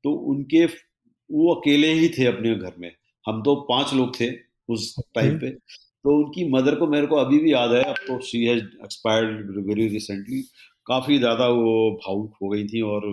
तो 0.04 0.12
उनके 0.30 0.64
वो 0.64 1.54
अकेले 1.54 1.92
ही 1.92 2.08
थे 2.08 2.26
अपने 2.26 2.54
घर 2.54 2.72
में। 2.78 2.90
हम 3.26 3.42
तो 3.42 3.54
पाँच 3.68 3.92
लोग 3.94 4.20
थे 4.20 4.30
उस 4.68 4.94
टाइम 5.14 5.38
पे। 5.38 5.50
तो 5.50 6.16
उनकी 6.16 6.48
मदर 6.50 6.74
को 6.74 6.86
मेरे 6.86 7.06
को 7.06 7.16
अभी 7.16 7.38
भी 7.38 7.52
याद 7.52 7.72
है 7.72 7.82
अब 7.82 7.96
तो 8.06 8.18
she 8.22 8.44
has 8.44 8.62
expired 8.84 9.56
very 9.66 9.86
recently 9.88 10.40
काफ़ी 10.86 11.18
ज़्यादा 11.18 11.46
वो 11.48 11.90
भावुक 11.96 12.34
हो 12.42 12.48
गई 12.48 12.66
थी 12.68 12.80
और 12.82 13.04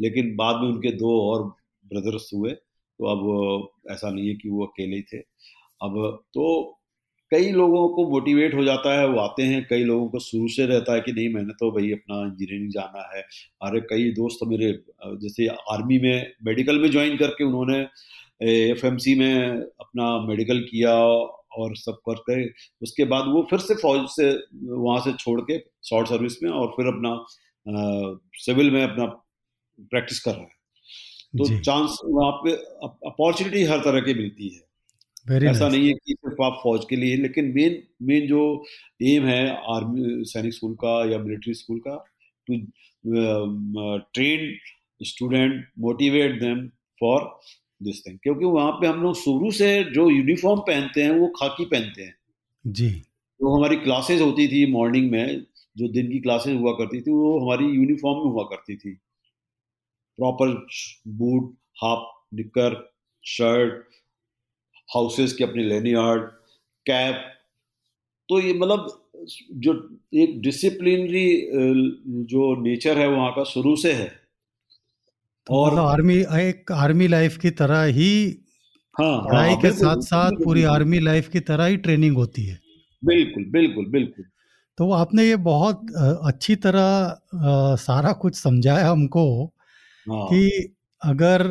लेकिन 0.00 0.34
बाद 0.36 0.56
में 0.56 0.68
उनके 0.68 0.90
दो 0.96 1.20
और 1.22 1.42
ब्रदर्स 1.84 2.30
हुए 2.34 2.52
तो 2.52 3.06
अब 3.06 3.92
ऐसा 3.92 4.10
नहीं 4.10 4.28
है 4.28 4.34
कि 4.34 4.48
वो 4.48 4.64
अकेले 4.66 4.96
ही 4.96 5.02
थे। 5.02 5.18
अब 5.80 6.22
तो 6.34 6.44
कई 7.32 7.50
लोगों 7.52 7.88
को 7.88 8.08
मोटिवेट 8.10 8.54
हो 8.54 8.62
जाता 8.64 8.98
है 9.00 9.06
वो 9.08 9.18
आते 9.20 9.42
हैं 9.42 9.64
कई 9.70 9.82
लोगों 9.84 10.08
को 10.08 10.18
शुरू 10.18 10.48
से 10.48 10.66
रहता 10.66 10.94
है 10.94 11.00
कि 11.00 11.12
नहीं 11.12 11.28
मैंने 11.34 11.52
तो 11.54 11.70
भाई 11.70 11.90
अपना 11.92 12.20
इंजीनियरिंग 12.22 12.70
जाना 12.70 13.02
है। 13.14 13.22
अरे 13.62 13.80
कई 13.80 14.10
दोस्त 14.12 14.38
मेरे 14.48 14.72
जैसे 15.22 15.46
आर्मी 15.72 15.98
में 15.98 16.32
मेडिकल 16.44 16.78
में 16.78 16.90
ज्वाइन 16.90 17.16
करके 17.16 17.44
उन्होंने 17.44 17.78
एफएमसी 18.42 19.14
में 19.14 19.52
अपना 19.52 20.06
मेडिकल 20.26 20.60
किया 20.60 20.94
और 21.56 21.76
सब 21.76 21.98
करके 22.08 22.44
उसके 22.82 23.04
बाद 23.04 23.24
वो 23.26 23.46
फिर 23.50 23.58
से 23.58 23.74
फौज 23.74 24.06
से 24.10 24.30
वहाँ 24.64 25.00
से 25.00 25.12
छोड़ 25.14 25.40
के 25.40 25.58
शॉर्ट 25.84 26.08
सर्विस 26.08 26.42
में 26.42 26.50
और 26.50 26.68
फिर 26.68 26.86
अपना 26.86 27.14
सिविल 28.38 28.70
में 28.70 28.82
अपना 28.82 29.06
प्रैक्टिस 29.78 30.20
कर 30.20 30.30
रहे 30.30 30.40
हैं। 30.40 30.58
तो 31.38 31.60
चांस 31.60 31.98
वहाँ 32.04 32.32
पे 32.44 32.52
अपॉर्चुनिटी 33.08 33.62
हर 33.64 33.78
तरह 33.78 34.00
की 34.00 34.14
मिलती 34.14 34.48
है। 34.48 34.60
Very 35.26 35.46
ऐसा 35.46 35.64
nice. 35.64 35.72
नहीं 35.72 35.86
है 35.88 35.92
कि 35.94 36.14
सिर्फ़ 36.14 36.42
आप 36.42 36.60
फौज 36.62 36.84
के 36.90 36.96
लिए 36.96 37.16
लेकिन 37.16 37.52
मेन 37.54 37.82
मेन 38.02 38.26
जो 38.26 38.42
एम 39.02 39.26
है 39.26 39.42
आर्मी 39.74 40.24
सैनिक 40.24 40.54
स्कूल 40.54 40.74
का 40.84 40.94
या 41.12 41.18
मिलिट्री 41.18 41.54
स्कूल 41.54 41.78
का 41.88 41.96
to 42.48 42.56
train 44.14 44.56
student 45.00 45.64
motivate 45.78 46.40
them 46.40 46.66
for 47.00 47.22
this 47.82 48.02
thing 48.06 48.18
क्योंकि 48.22 48.44
वहाँ 48.46 48.72
पे 48.72 48.86
हम 48.86 49.02
लोग 49.02 49.14
शुरू 49.16 49.50
से 49.52 49.72
जो 49.94 50.08
यूनिफॉर्म 50.10 50.60
पहनते 50.60 51.02
हैं 51.02 51.10
वो 51.10 51.28
खाकी 51.36 51.64
पहनते 51.66 52.02
हैं। 52.02 52.14
जी। 52.64 52.90
जो 53.40 53.54
हमारी 53.56 53.76
क्लासेस 53.76 54.20
होती 54.20 54.46
थी 54.48 54.66
मॉर्निंग 54.72 55.10
में 55.10 55.44
जो 55.76 55.88
दिन 55.88 56.10
की 56.12 56.18
क्लासेस 56.20 56.56
हुआ 56.60 56.72
करती 56.72 57.00
थी 57.00 57.10
वो 57.10 57.38
हमारी 57.40 57.66
यूनिफॉर्म 57.66 58.18
में 58.18 58.32
हुआ 58.32 58.44
करती 58.44 58.76
थी। 58.76 58.94
Proper 60.18 60.48
boot 61.18 61.54
half 61.82 62.06
knicker 62.36 62.74
shirt 63.24 63.84
houses 64.90 65.32
के 65.32 65.44
अपने 65.44 65.64
लेनी 65.64 65.92
आर्ट 65.94 66.22
कैप। 66.86 67.26
तो 68.28 68.40
ये 68.40 68.52
मतलब 68.52 69.10
जो 69.52 69.72
एक 70.14 70.40
डिसिप्लिनरी 70.42 71.50
जो 72.24 72.62
नेचर 72.62 72.98
है 72.98 73.08
वहाँ 73.08 73.30
का 73.32 73.44
शुरू 73.44 73.76
से 73.76 73.92
है। 73.92 74.08
तो 75.46 75.54
और 75.54 75.72
मतलब 75.72 75.84
आर्मी 75.84 76.16
एक 76.40 76.72
आर्मी 76.72 77.08
लाइफ 77.08 77.36
की 77.36 77.50
तरह 77.50 77.82
ही 77.82 78.38
हाँ, 78.98 79.12
हाँ 79.12 79.28
पढ़ाई 79.28 79.48
हाँ, 79.48 79.60
के 79.60 79.70
साथ 79.70 79.96
साथ 79.96 80.30
पूरी 80.44 80.62
आर्मी 80.62 80.98
लाइफ 80.98 81.28
की 81.28 81.40
तरह 81.40 81.64
ही 81.64 81.76
ट्रेनिंग 81.76 82.16
होती 82.16 82.44
है। 82.44 82.58
बिल्कुल 83.04 83.44
बिल्कुल 83.44 83.86
बिल्कुल। 83.86 84.24
तो 84.78 84.90
आपने 84.92 85.24
ये 85.24 85.36
बहुत 85.36 85.86
अच्छी 86.24 86.56
तरह 86.56 87.20
सारा 87.76 88.12
कुछ 88.12 88.34
समझाया 88.34 88.90
हमको 88.90 89.44
हाँ, 90.06 90.26
कि 90.26 90.74
अगर 91.02 91.46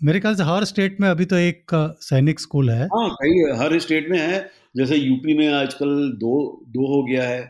मेरे 0.00 0.20
ख्याल 0.20 0.34
से 0.36 0.42
हर 0.42 0.64
स्टेट 0.64 1.00
में 1.00 1.08
अभी 1.08 1.24
तो 1.24 1.36
एक 1.36 1.70
सैनिक 2.02 2.40
स्कूल 2.40 2.70
है। 2.70 2.84
हाँ 2.86 3.08
कई 3.12 3.42
हर 3.58 3.78
स्टेट 3.80 4.08
में 4.10 4.18
है। 4.18 4.38
जैसे 4.76 4.96
यूपी 4.96 5.34
में 5.38 5.48
आजकल 5.50 5.88
दो 6.20 6.32
दो 6.68 6.86
हो 6.86 7.02
गया 7.04 7.28
है। 7.28 7.40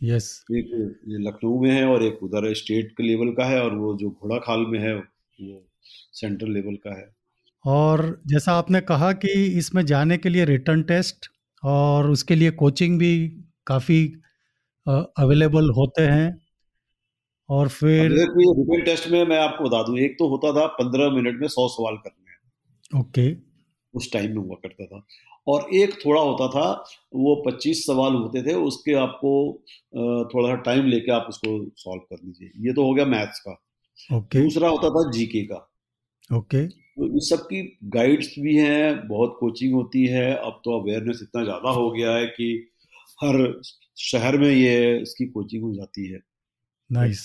यस 0.00 0.26
एक 0.52 0.70
लखनऊ 1.26 1.60
में 1.62 1.70
है 1.70 1.84
और 1.86 2.04
एक 2.04 2.22
उधर 2.22 2.52
स्टेट 2.54 2.90
के 2.96 3.02
लेवल 3.02 3.30
का 3.34 3.44
है 3.44 3.60
और 3.62 3.74
वो 3.76 3.96
जो 3.98 4.10
घोड़ा 4.10 4.38
खाल 4.38 4.66
में 4.68 4.78
है 4.80 4.94
वो 4.94 5.62
सेंट्रल 6.12 6.52
लेवल 6.52 6.74
का 6.84 6.98
है। 6.98 7.08
और 7.64 8.20
जैसा 8.26 8.52
आपने 8.52 8.80
कहा 8.82 9.12
कि 9.14 9.32
इसमें 9.58 9.84
जाने 9.86 10.16
के 10.18 10.28
लिए 10.28 10.44
रिटर्न 10.44 10.82
टेस्ट 10.82 11.28
और 11.62 12.10
उसके 12.10 12.34
लिए 12.34 12.50
कोचिंग 12.52 12.98
भी 12.98 13.16
काफ़ी 13.66 14.04
अवेलेबल 14.86 15.70
होते 15.70 16.02
हैं। 16.02 16.28
और 17.48 17.68
फिर 17.68 18.10
रिटर्न 18.10 18.84
टेस्ट 18.84 19.08
में 19.08 19.24
मैं 19.26 19.38
आपको 19.38 19.64
बता 19.64 19.82
दूँ 19.82 19.98
एक 19.98 20.16
तो 20.18 20.28
होता 20.28 20.52
था 20.52 20.66
पंद्रह 20.76 21.10
मिनट 21.10 21.40
में 21.40 21.48
सौ 21.48 21.68
सवाल 21.68 21.96
करने 21.96 22.30
हैं। 22.30 23.00
ओके। 23.00 23.30
उस 23.94 24.12
टाइम 24.12 24.30
में 24.30 24.36
हुआ 24.36 24.56
करता 24.62 24.86
था। 24.86 25.06
और 25.46 25.66
एक 25.74 25.94
थोड़ा 26.04 26.20
होता 26.20 26.46
था 26.48 26.70
वो 27.14 27.34
पच्चीस 27.46 27.84
सवाल 27.86 28.14
होते 28.14 28.42
थे 28.42 28.54
उसके 28.62 28.92
आपको 28.94 29.32
थोड़ा 30.32 30.48
सा 30.48 30.54
टाइम 30.62 30.86
लेके 30.86 31.12
आप 31.12 31.26
उसको 31.28 31.58
सॉल्व 31.76 32.00
कर 32.00 32.24
लीजिए। 32.24 32.50
ये 32.66 32.72
तो 32.72 32.84
हो 32.84 32.94
गया 32.94 33.04
मैथ्स 33.06 33.40
का। 33.40 33.52
ओके। 34.16 34.42
दूसरा 34.42 34.68
होता 34.68 34.90
था 34.90 35.10
जीके 35.10 35.42
का। 35.42 35.56
ओके। 36.30 36.66
तो 36.66 37.06
इस 37.16 37.28
सब 37.30 37.42
की 37.42 37.62
गाइड्स 37.94 38.34
भी 38.38 38.56
हैं 38.56 39.08
बहुत 39.08 39.36
कोचिंग 39.40 39.74
होती 39.74 40.04
है। 40.06 40.34
अब 40.34 40.60
तो 40.64 40.78
अवेयरनेस 40.80 41.20
इतना 41.22 41.42
ज़्यादा 41.44 41.70
हो 41.70 41.90
गया 41.90 42.14
है 42.16 42.26
कि 42.26 42.46
हर 43.22 43.60
शहर 44.02 44.38
में 44.38 44.50
ये 44.50 45.00
इसकी 45.02 45.26
कोचिंग 45.26 45.62
हो 45.64 45.74
जाती 45.74 46.06
है। 46.12 46.18
नाइस 46.94 47.22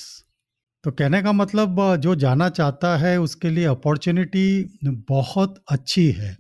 तो 0.83 0.91
कहने 0.91 1.21
का 1.21 1.31
मतलब 1.31 1.79
जो 1.95 2.15
जाना 2.15 2.49
चाहता 2.49 2.95
है 2.97 3.19
उसके 3.21 3.49
लिए 3.49 3.65
अपॉर्चुनिटी 3.65 4.43
बहुत 5.09 5.63
अच्छी 5.71 6.05
है। 6.11 6.35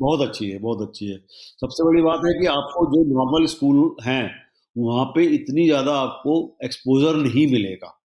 बहुत 0.00 0.28
अच्छी 0.28 0.50
है, 0.50 0.58
बहुत 0.58 0.88
अच्छी 0.88 1.06
है। 1.06 1.18
सबसे 1.60 1.84
बड़ी 1.84 2.02
बात 2.02 2.20
है 2.26 2.32
कि 2.40 2.46
आपको 2.46 2.86
जो 2.86 3.02
नॉर्मल 3.08 3.46
स्कूल 3.46 3.96
हैं, 4.04 4.30
वहाँ 4.76 5.04
पे 5.04 5.24
इतनी 5.34 5.66
ज़्यादा 5.66 5.94
आपको 5.94 6.36
एक्सपोजर 6.64 7.16
नहीं 7.16 7.46
मिलेगा। 7.52 7.98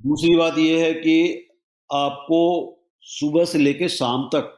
दूसरी 0.00 0.34
बात 0.36 0.58
यह 0.58 0.84
है 0.84 0.92
कि 0.94 1.16
आपको 1.90 2.42
सुबह 3.06 3.44
से 3.44 3.58
लेके 3.58 3.88
शाम 3.88 4.28
तक 4.34 4.52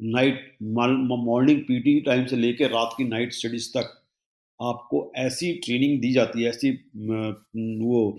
नाइट 0.00 0.56
मॉर्निंग 0.62 1.60
पीटी 1.60 2.00
टाइम 2.00 2.26
से 2.26 2.36
लेके 2.36 2.66
रात 2.68 2.94
की 2.96 3.04
नाइट 3.04 3.32
स्टडीज़ 3.32 3.68
तक 3.68 3.97
आपको 4.60 5.10
ऐसी 5.16 5.52
ट्रेनिंग 5.64 6.00
दी 6.00 6.12
जाती 6.12 6.42
है, 6.42 6.48
ऐसी 6.50 6.70
वो 7.84 8.16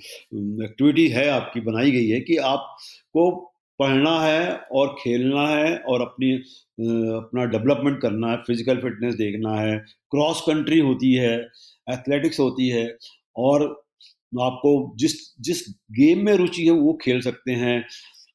एक्टिविटी 0.66 1.08
है 1.10 1.28
आपकी, 1.30 1.62
बनाई 1.62 1.92
गई 1.92 2.08
है 2.10 2.20
कि 2.22 2.38
आपको 2.48 3.30
पढ़ना 3.80 4.20
है 4.22 4.56
और 4.74 4.96
खेलना 5.00 5.48
है 5.48 5.78
और 5.80 6.02
अपनी 6.02 6.32
अपना 7.18 7.46
डेवलपमेंट 7.48 8.02
करना 8.02 8.32
है 8.32 8.38
फ़िज़िकल 8.38 8.78
फिटनेस 8.78 9.16
देखना 9.16 9.56
है 9.60 9.78
क्रॉस 10.12 10.42
कंट्री 10.48 10.80
होती 10.80 11.14
है 11.16 11.36
एथलेटिक्स 11.88 12.40
होती 12.40 12.70
है 12.70 12.88
और 13.38 13.64
आपको 14.34 14.72
जिस 15.00 15.14
जिस 15.42 15.64
गेम 15.94 16.26
में 16.26 16.34
रुचि 16.36 16.66
है 16.66 16.72
वो 16.72 16.94
खेल 17.04 17.22
सकते 17.22 17.52
हैं। 17.54 17.84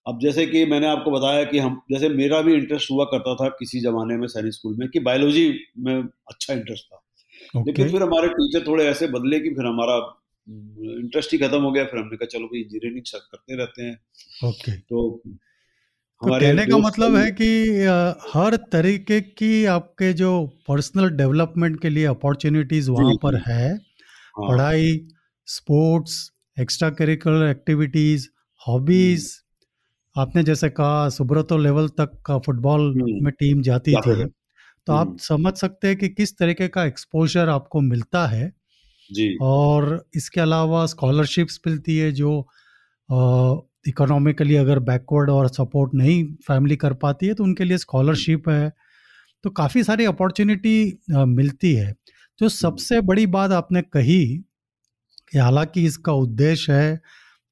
अब 0.06 0.18
जैसे 0.22 0.46
कि 0.46 0.64
मैंने 0.66 0.86
आपको 0.88 1.10
बताया 1.10 1.44
कि 1.44 1.58
हम, 1.58 1.80
जैसे 1.92 2.08
मेरा 2.10 2.40
भी 2.42 2.54
इंटरेस्ट 2.54 2.90
हुआ 2.90 3.04
करता 3.06 3.34
था 3.36 3.48
किसी 3.60 3.80
जमाने 3.80 4.16
में 4.18 4.26
सैनिक 4.28 4.54
स्कूल 4.54 4.76
में, 4.78 4.88
कि 4.88 5.00
बायोलॉजी 5.00 5.48
में 5.78 5.94
अच्छा 5.96 6.54
इंटरेस्ट 6.54 6.84
था। 6.84 7.03
Okay. 7.54 7.66
लेकिन 7.66 7.90
फिर 7.90 8.02
हमारे 8.02 8.28
टीचर 8.28 8.66
थोड़े 8.66 8.84
ऐसे 8.84 9.06
बदले 9.06 9.40
कि 9.40 9.50
फिर 9.50 9.66
हमारा 9.66 9.96
इंटरेस्ट 11.00 11.32
ही 11.32 11.38
खत्म 11.38 11.60
हो 11.62 11.72
गया। 11.72 11.84
फिर 11.84 12.00
हमने 12.00 12.16
कहा 12.16 12.26
चलो 12.26 12.46
भाई 12.46 12.60
इंजीनियरिंग 12.60 13.02
करते 13.16 13.56
रहते 13.56 13.82
हैं। 13.82 13.98
ओके. 14.44 14.72
तो 14.72 15.22
तो 16.22 16.40
कहने 16.40 16.66
का 16.66 16.76
मतलब 16.78 17.16
है 17.16 17.30
कि 17.30 17.48
हर 18.34 18.56
तरीके 18.56 19.20
की 19.20 19.64
आपके 19.64 20.12
जो 20.12 20.46
पर्सनल 20.68 21.10
डेवलपमेंट 21.10 21.80
के 21.80 21.88
लिए 21.88 22.04
अपॉर्चुनिटीज़ 22.04 22.90
वहाँ 22.90 23.14
पर 23.14 23.36
है। 23.36 23.74
हाँ। 23.74 24.48
पढ़ाई 24.48 25.08
sports 25.46 26.30
extra 26.60 26.90
curricular 26.90 27.46
activities 27.46 28.28
hobbies 28.68 29.28
आपने 30.16 30.42
जैसे 30.42 30.68
कहा 30.68 31.08
सुब्रतो 31.08 31.58
लेवल 31.58 31.88
तक 31.88 32.22
का 32.26 32.38
फुटबॉल 32.38 32.94
में 33.22 33.32
टीम 33.32 33.62
जाती 33.62 33.94
थी। 33.96 34.24
तो 34.86 34.92
आप 34.92 35.16
समझ 35.20 35.52
सकते 35.56 35.88
हैं 35.88 35.96
कि 35.96 36.08
किस 36.10 36.36
तरीके 36.38 36.68
का 36.68 36.84
एक्सपोजर 36.84 37.48
आपको 37.48 37.80
मिलता 37.82 38.26
है। 38.28 38.52
जी। 39.10 39.28
और 39.42 40.04
इसके 40.16 40.40
अलावा 40.40 40.86
स्कॉलरशिप्स 40.86 41.60
मिलती 41.66 41.96
है 41.98 42.12
जो 42.14 42.32
इकोनॉमिकली 43.88 44.56
अगर 44.56 44.78
बैकवर्ड 44.80 45.30
और 45.30 45.48
सपोर्ट 45.50 45.94
नहीं 45.94 46.24
फैमिली 46.46 46.76
कर 46.76 46.94
पाती 47.02 47.26
है 47.26 47.34
तो 47.34 47.44
उनके 47.44 47.64
लिए 47.64 47.78
स्कॉलरशिप 47.78 48.48
है। 48.48 48.72
तो 49.44 49.50
काफ़ी 49.52 49.84
सारी 49.84 50.04
अपॉर्चुनिटी 50.06 50.76
मिलती 51.10 51.72
है। 51.74 51.94
जो 52.40 52.48
सबसे 52.50 53.00
बड़ी 53.02 53.26
बात 53.28 53.52
आपने 53.52 53.82
कही 53.94 54.24
कि 55.32 55.38
हालाँकि 55.38 55.84
इसका 55.86 56.12
उद्देश्य 56.14 56.72
है 56.74 57.00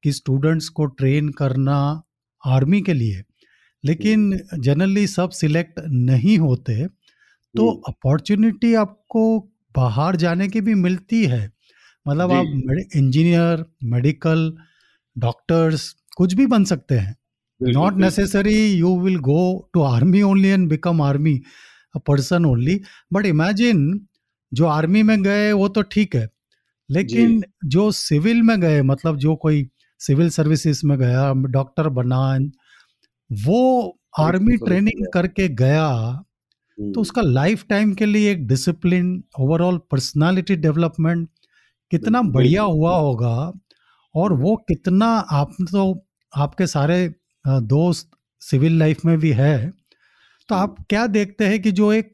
कि 0.05 0.13
स्टूडेंट्स 0.13 0.69
को 0.71 0.87
ट्रेन 0.95 1.31
करना 1.35 1.79
आर्मी 2.43 2.83
के 2.83 2.95
लिए 2.95 3.23
लेकिन 3.85 4.33
जनरली 4.59 5.07
सब 5.09 5.31
सिलेक्ट 5.33 5.81
नहीं 5.89 6.39
होते। 6.39 6.85
तो 7.55 7.69
अपॉर्चुनिटी 7.89 8.75
आपको 8.75 9.41
बाहर 9.77 10.17
जाने 10.17 10.49
की 10.49 10.61
भी 10.61 10.75
मिलती 10.75 11.25
है। 11.25 11.53
मतलब 12.09 12.33
आप 12.33 12.47
इंजीनियर 12.97 13.65
मेडिकल 13.85 14.53
डॉक्टर्स 15.19 15.97
कुछ 16.17 16.35
भी 16.35 16.47
बन 16.47 16.65
सकते 16.65 16.99
हैं। 16.99 17.17
Not 17.61 17.97
necessary 17.97 18.73
you 18.73 19.01
will 19.01 19.17
go 19.17 19.71
to 19.75 19.83
army 19.83 20.23
only 20.23 20.49
and 20.49 20.69
become 20.69 21.03
army 21.03 21.43
person 22.07 22.45
only 22.45 22.81
but 23.13 23.27
imagine 23.27 24.07
जो 24.55 24.67
आर्मी 24.67 25.03
में 25.03 25.23
गए 25.23 25.53
वो 25.53 25.69
तो 25.69 25.83
ठीक 25.83 26.17
है 26.17 26.29
लेकिन 26.91 27.43
जो 27.65 27.91
सिविल 27.91 28.43
में 28.43 28.61
गए 28.61 28.83
मतलब 28.83 29.17
जो 29.17 29.37
कोई 29.37 29.69
सिविल 29.99 30.31
सर्विसेज़ 30.31 30.87
में 30.87 30.99
गया 30.99 31.33
डॉक्टर 31.35 31.89
बना 31.89 32.39
वो 33.31 33.61
आर्मी 34.19 34.57
ट्रेनिंग 34.57 35.07
करके 35.15 35.49
गया 35.49 35.89
तो 36.83 36.87
हम्म। 36.87 37.01
उसका 37.01 37.23
लाइफ 37.23 37.65
टाइम 37.69 37.95
के 37.95 38.07
लिए 38.07 38.33
एक 38.33 38.47
डिसिप्लिन 38.47 39.25
ओवरऑल 39.41 39.79
पर्सनालिटी 39.79 40.57
डेवलपमेंट 40.57 41.29
कितना 41.91 42.23
बढ़िया 42.23 42.63
हुआ 42.63 42.97
होगा 42.97 43.53
और 44.17 44.33
वो 44.33 44.57
कितना 44.57 45.07
आप 45.07 45.53
तो 45.61 46.07
आपके 46.37 46.67
सारे 46.67 47.15
दोस्त 47.47 48.11
सिविल 48.41 48.79
लाइफ 48.79 49.05
में 49.05 49.19
भी 49.19 49.31
है 49.31 49.73
तो 50.49 50.55
आप 50.55 50.77
क्या 50.89 51.07
देखते 51.07 51.45
हैं 51.45 51.63
कि 51.63 51.73
जो 51.73 51.93
एक 51.93 52.13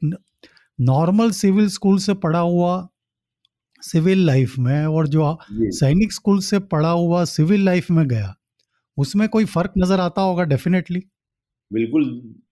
नॉर्मल 0.81 1.31
सिविल 1.31 1.69
स्कूल 1.69 1.99
से 1.99 2.13
पढ़ा 2.13 2.39
हुआ 2.39 2.87
सिविल 3.81 4.25
लाइफ 4.25 4.57
में 4.59 4.85
और 4.85 5.07
जो। 5.07 5.39
सैनिक 5.53 6.13
स्कूल 6.13 6.39
से 6.39 6.59
पढ़ा 6.59 6.89
हुआ 6.89 7.25
सिविल 7.25 7.65
लाइफ 7.65 7.91
में 7.91 8.07
गया 8.07 8.35
उसमें 8.97 9.29
कोई 9.29 9.45
फ़र्क 9.45 9.73
नज़र 9.77 9.99
आता 9.99 10.21
होगा 10.21 10.43
डेफिनेटली? 10.43 11.03
बिल्कुल 11.71 12.05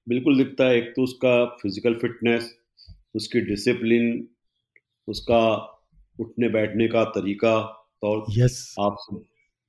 बिल्कुल 0.09 0.37
दिखता 0.37 0.65
है। 0.65 0.77
एक 0.77 0.93
तो 0.95 1.03
उसका 1.03 1.33
फ़िज़िकल 1.61 1.93
फिटनेस 2.01 2.53
उसकी 3.15 3.41
डिसिप्लिन 3.41 4.27
उसका 5.07 5.41
उठने 6.19 6.49
बैठने 6.49 6.87
का 6.87 7.03
तरीका 7.11 7.59
तो 8.01 8.25
यस 8.31 8.75
आप 8.79 8.97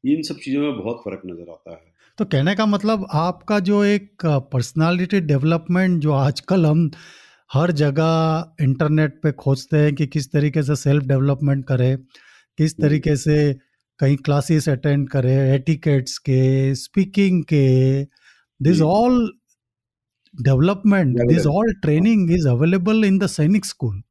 इन 0.04 0.22
सब 0.22 0.38
चीज़ों 0.38 0.60
में 0.62 0.76
बहुत 0.78 1.00
फ़र्क 1.04 1.22
नज़र 1.26 1.50
आता 1.50 1.72
है। 1.72 1.86
तो 2.18 2.24
कहने 2.24 2.54
का 2.54 2.66
मतलब 2.66 3.06
आपका 3.12 3.58
जो 3.60 3.82
एक 3.84 4.26
पर्सनालिटी 4.52 5.20
डेवलपमेंट 5.22 6.00
जो 6.02 6.12
आजकल 6.12 6.66
हम 6.66 6.90
हर 7.50 7.70
जगह 7.72 8.62
इंटरनेट 8.62 9.20
पे 9.22 9.32
खोजते 9.32 9.76
हैं 9.76 9.94
कि 9.94 10.06
किस 10.06 10.32
तरीके 10.32 10.62
से 10.62 10.76
सेल्फ 10.76 11.04
डेवलपमेंट 11.04 11.64
करें 11.66 11.96
किस 11.96 12.72
हम्म। 12.72 12.86
तरीके 12.86 13.16
से 13.16 13.36
कहीं 14.00 14.16
क्लासेस 14.16 14.68
अटेंड 14.68 15.08
करें 15.08 15.36
एटिकेट्स 15.54 16.18
के 16.18 16.74
स्पीकिंग 16.74 17.42
के 17.44 17.66
this 18.60 18.80
all 18.82 19.30
development 20.38 21.16
this 21.28 21.46
all 21.46 21.72
training 21.82 22.30
is 22.32 22.48
available 22.48 23.04
in 23.04 23.18
the 23.18 23.26
Sainik 23.28 23.64
school 23.66 24.02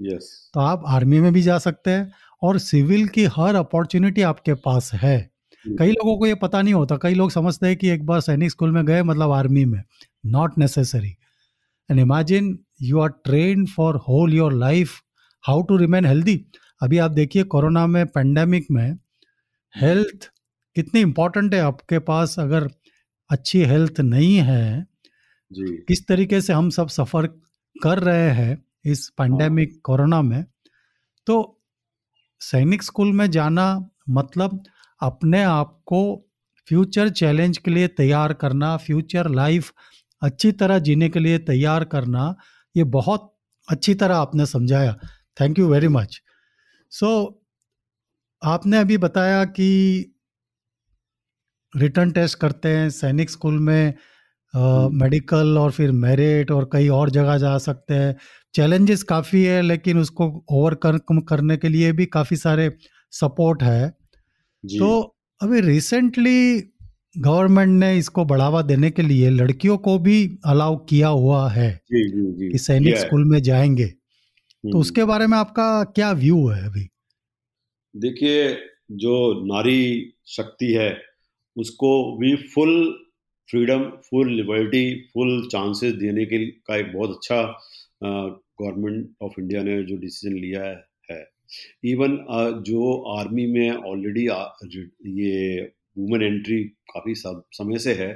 yes 0.00 0.30
तो 0.54 0.60
आप 0.60 0.82
आर्मी 0.88 1.20
में 1.20 1.32
भी 1.32 1.42
जा 1.42 1.58
सकते 1.58 1.90
हैं 1.90 2.12
और 2.42 2.58
सिविल 2.58 3.06
की 3.08 3.24
हर 3.32 3.54
अपॉर्चुनिटी 3.54 4.22
आपके 4.22 4.54
पास 4.54 4.90
है। 4.94 5.18
कई 5.64 5.90
लोगों 5.90 6.16
को 6.18 6.26
ये 6.26 6.34
पता 6.34 6.62
नहीं 6.62 6.74
होता 6.74 6.96
कई 6.96 7.14
लोग 7.14 7.30
समझते 7.30 7.66
हैं 7.66 7.76
कि 7.76 7.88
एक 7.88 8.04
बार 8.06 8.20
सैनिक 8.20 8.50
स्कूल 8.50 8.70
में 8.70 8.84
गए 8.86 9.02
मतलब 9.02 9.30
आर्मी 9.32 9.64
में। 9.64 9.82
Not 10.26 10.58
necessary 10.58 11.10
and 11.90 12.00
imagine 12.00 12.58
you 12.82 13.00
are 13.00 13.08
train 13.24 13.64
for 13.66 13.96
whole 14.08 14.34
your 14.34 14.52
life 14.54 14.92
how 15.44 15.62
to 15.62 15.76
remain 15.76 16.06
healthy 16.06 16.34
अभी 16.82 16.98
आप 16.98 17.10
देखिए 17.10 17.42
कोरोना 17.44 17.86
में 17.86 18.06
पेंडेमिक 18.06 18.66
में 18.70 18.98
हेल्थ 19.74 20.28
कितनी 20.76 21.00
इंपॉर्टेंट 21.00 21.54
है 21.54 21.60
आपके 21.60 21.98
पास। 22.00 22.38
अगर 22.38 22.68
अच्छी 23.30 23.62
हेल्थ 23.64 24.00
नहीं 24.00 24.36
है 24.38 24.86
जी। 25.52 25.76
किस 25.88 26.06
तरीके 26.06 26.40
से 26.40 26.52
हम 26.52 26.70
सब 26.70 26.88
सफ़र 26.88 27.26
कर 27.76 27.98
रहे 27.98 28.30
हैं 28.30 28.64
इस 28.84 29.08
पैंडेमिक 29.08 29.80
कोरोना 29.84 30.22
में 30.22 30.44
तो 31.26 31.36
सैनिक 32.40 32.82
स्कूल 32.82 33.12
में 33.12 33.30
जाना 33.30 33.66
मतलब 34.10 34.62
अपने 35.00 35.42
आप 35.42 35.80
को 35.86 36.02
फ्यूचर 36.68 37.08
चैलेंज 37.08 37.58
के 37.58 37.70
लिए 37.70 37.88
तैयार 37.88 38.32
करना 38.32 38.76
फ्यूचर 38.76 39.28
लाइफ 39.28 39.72
अच्छी 40.22 40.52
तरह 40.52 40.78
जीने 40.78 41.08
के 41.08 41.18
लिए 41.18 41.38
तैयार 41.38 41.84
करना 41.84 42.34
ये 42.76 42.84
बहुत 42.84 43.28
अच्छी 43.68 43.94
तरह 43.94 44.16
आपने 44.16 44.46
समझाया। 44.46 44.96
Thank 45.40 45.58
you 45.58 45.68
very 45.68 45.88
much 45.88 46.20
so 46.92 47.10
आपने 48.42 48.78
अभी 48.78 48.98
बताया 48.98 49.44
कि 49.44 49.68
रिटर्न 51.76 52.10
टेस्ट 52.10 52.38
करते 52.38 52.68
हैं 52.68 52.88
सैनिक 52.90 53.30
स्कूल 53.30 53.58
में 53.58 53.94
मेडिकल 54.92 55.58
और 55.58 55.70
फिर 55.70 55.92
मेरिट 55.92 56.50
और 56.50 56.70
कई 56.72 56.88
और 56.88 57.10
जगह 57.10 57.38
जा 57.38 57.58
सकते 57.58 57.94
हैं। 57.94 58.16
चैलेंजेस 58.54 59.02
काफ़ी 59.02 59.42
है 59.42 59.62
लेकिन 59.62 59.98
उसको 59.98 60.44
ओवरकम 60.50 61.20
करने 61.20 61.56
के 61.56 61.68
लिए 61.68 61.92
भी 61.92 62.06
काफ़ी 62.06 62.36
सारे 62.36 62.76
सपोर्ट 63.10 63.62
है। 63.62 63.94
जी। 64.64 64.78
तो 64.78 65.16
अभी 65.42 65.60
रिसेंटली 65.60 66.60
गवर्नमेंट 67.18 67.80
ने 67.80 67.98
इसको 67.98 68.24
बढ़ावा 68.24 68.62
देने 68.62 68.90
के 68.90 69.02
लिए 69.02 69.30
लड़कियों 69.30 69.78
को 69.78 69.98
भी 69.98 70.38
अलाउ 70.46 70.76
किया 70.76 71.08
हुआ 71.08 71.50
है 71.50 71.80
जी 71.86 72.08
जी 72.08 72.32
जी। 72.32 72.52
कि 72.52 72.58
सैनिक 72.58 72.96
स्कूल 72.96 73.24
में 73.24 73.42
जाएँगे। 73.42 73.86
तो 73.86 74.68
हम्म। 74.68 74.78
उसके 74.78 75.04
बारे 75.04 75.26
में 75.26 75.38
आपका 75.38 75.84
क्या 75.84 76.12
व्यू 76.12 76.46
है 76.46 76.66
अभी? 76.66 76.88
देखिए 77.96 78.48
जो 78.92 79.44
नारी 79.46 80.12
शक्ति 80.26 80.66
है 80.66 81.02
उसको 81.56 82.18
भी 82.18 82.36
full 82.36 83.01
freedom 83.52 83.82
full 84.04 84.30
liberty 84.32 84.84
full 85.14 85.48
chances 85.52 85.92
देने 85.94 86.24
के 86.26 86.38
का 86.46 86.76
एक 86.76 86.92
बहुत 86.92 87.10
अच्छा 87.10 87.42
गवर्नमेंट 88.02 89.08
ऑफ़ 89.22 89.32
इंडिया 89.40 89.62
ने 89.62 89.82
जो 89.82 89.96
डिसीज़न 89.96 90.36
लिया 90.36 90.62
है। 91.10 91.20
इवन 91.84 92.16
जो 92.66 92.94
आर्मी 93.16 93.46
में 93.46 93.70
ऑलरेडी 93.70 94.26
ये 95.20 95.60
वुमेन 95.98 96.22
एंट्री 96.22 96.62
काफ़ी 96.94 97.14
समय 97.16 97.78
से 97.78 97.94
है, 97.94 98.10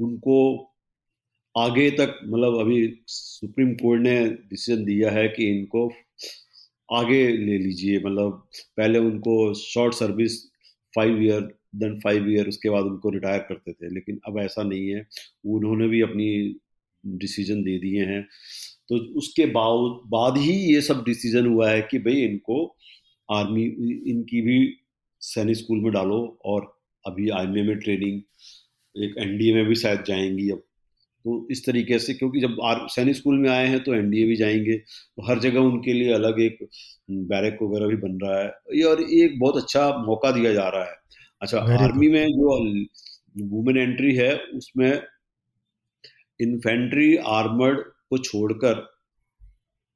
उनको 0.00 0.38
आगे 1.54 1.90
तक 1.90 2.18
मतलब 2.24 2.58
अभी 2.60 2.78
सुप्रीम 3.08 3.74
कोर्ट 3.74 4.02
ने 4.02 4.18
डिसीज़न 4.50 4.84
दिया 4.84 5.10
है 5.10 5.28
कि 5.28 5.50
इनको 5.50 5.86
आगे 6.92 7.26
ले 7.28 7.58
लीजिए 7.58 7.98
मतलब 7.98 8.46
पहले 8.76 8.98
उनको 8.98 9.52
short 9.54 9.94
service 9.94 10.44
five 10.94 11.22
year 11.22 11.40
then 11.74 12.00
five 12.00 12.30
year 12.30 12.48
उसके 12.48 12.70
बाद 12.70 12.84
उनको 12.84 13.10
रिटायर 13.10 13.38
करते 13.38 13.72
थे। 13.72 13.94
लेकिन 13.94 14.20
अब 14.28 14.38
ऐसा 14.38 14.62
नहीं 14.62 14.88
है। 14.88 15.06
उन्होंने 15.46 15.88
भी 15.88 16.00
अपनी 16.00 16.56
डिसीज़न 17.06 17.62
दे 17.62 17.78
दिए 17.78 18.04
हैं। 18.04 18.22
तो 18.88 18.96
उसके 18.96 19.46
बाद 19.46 20.38
ही 20.38 20.52
ये 20.74 20.80
सब 20.80 21.04
डिसीज़न 21.04 21.46
हुआ 21.46 21.70
है 21.70 21.82
कि 21.82 21.98
भाई 21.98 22.14
इनको 22.14 22.76
आर्मी, 23.32 23.64
इनकी 24.10 24.40
भी 24.40 24.76
सैनिक 25.20 25.56
स्कूल 25.56 25.78
में 25.78 25.92
डालो 25.92 26.38
और 26.44 26.80
अभी 27.06 27.28
आई 27.28 27.46
में 27.46 27.78
ट्रेनिंग, 27.78 28.20
एक 29.04 29.14
एनडीए 29.18 29.54
में 29.54 29.64
भी 29.66 29.74
शायद 29.74 30.04
जाएँगी 30.06 30.50
अब। 30.50 30.58
तो 31.24 31.48
इस 31.50 31.66
तरीके 31.66 31.98
से 31.98 32.14
क्योंकि 32.14 32.40
जब 32.40 32.56
आर 32.62 32.88
सैनिक 32.88 33.16
स्कूल 33.16 33.38
में 33.38 33.50
आए 33.50 33.66
हैं 33.66 33.84
तो 33.84 33.94
एनडीए 33.94 34.26
भी 34.26 34.36
जाएँगे। 34.36 34.76
तो 34.76 35.26
हर 35.28 35.38
जगह 35.38 35.60
उनके 35.60 35.92
लिए 35.92 36.12
अलग 36.12 36.40
एक 36.40 36.58
बैरक 37.10 37.58
वगैरह 37.62 37.86
भी 37.86 37.96
बन 37.96 38.18
रहा 38.22 38.42
है। 38.42 38.48
और 38.84 39.02
एक 39.02 39.38
बहुत 39.38 39.56
अच्छा 39.56 40.04
मौका 40.06 40.30
दिया 40.30 40.52
जा 40.52 40.68
रहा 40.68 40.84
है। 40.84 40.96
अच्छा 41.44 41.58
आर्मी 41.58 42.08
में 42.08 42.28
जो 42.28 42.58
वुमेन 43.46 43.76
एंट्री 43.76 44.14
है 44.14 44.36
उसमें 44.36 45.02
इन्फेंट्री 46.40 47.16
आर्मर्ड 47.16 47.78
को 48.10 48.18
छोड़कर 48.18 48.86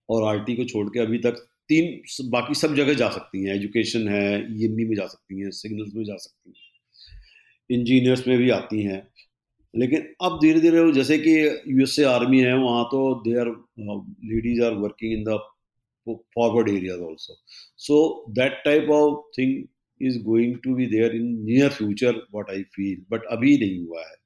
और 0.08 0.24
आरटी 0.28 0.56
को 0.56 0.64
छोड़ 0.64 0.88
के 0.88 1.00
अभी 1.00 1.18
तक 1.18 1.46
तीन 1.68 2.00
बाकी 2.30 2.54
सब 2.54 2.74
जगह 2.74 2.94
जा 2.94 3.08
सकती 3.08 3.44
हैं। 3.44 3.54
एजुकेशन 3.54 4.08
है 4.08 4.56
ईएमई 4.58 4.84
में 4.84 4.96
जा 4.96 5.06
सकती 5.06 5.40
हैं 5.40 5.50
सिग्नल्स 5.50 5.94
में 5.94 6.04
जा 6.04 6.16
सकती 6.16 6.50
हैं। 6.50 7.78
इंजीनियर्स 7.78 8.26
में 8.28 8.38
भी 8.38 8.50
आती 8.50 8.82
हैं। 8.82 9.06
लेकिन 9.74 10.14
अब 10.22 10.38
धीरे 10.42 10.61
धीरे 10.61 10.92
जैसे 10.92 11.18
कि 11.18 11.34
यूएसए 11.68 12.02
आर्मी 12.02 12.40
है 12.40 12.56
वहाँ 12.58 12.84
तो 12.84 13.00
they 13.26 13.38
are 13.40 13.48
ladies 14.24 14.62
are 14.62 14.72
working 14.72 15.12
in 15.12 15.24
the 15.24 15.38
forward 16.34 16.68
areas 16.68 17.00
also 17.00 17.34
so 17.76 18.24
that 18.30 18.62
type 18.64 18.88
of 18.90 19.38
thing 19.38 19.64
is 20.02 20.22
going 20.22 20.56
to 20.64 20.74
be 20.74 20.87
there 20.87 21.14
in 21.16 21.26
near 21.44 21.70
future 21.70 22.16
what 22.16 22.50
I 22.50 22.62
feel 22.62 23.04
but 23.11 23.24
अभी 23.24 23.58
नहीं 23.58 23.87
हुआ 23.87 24.00
है। 24.00 24.16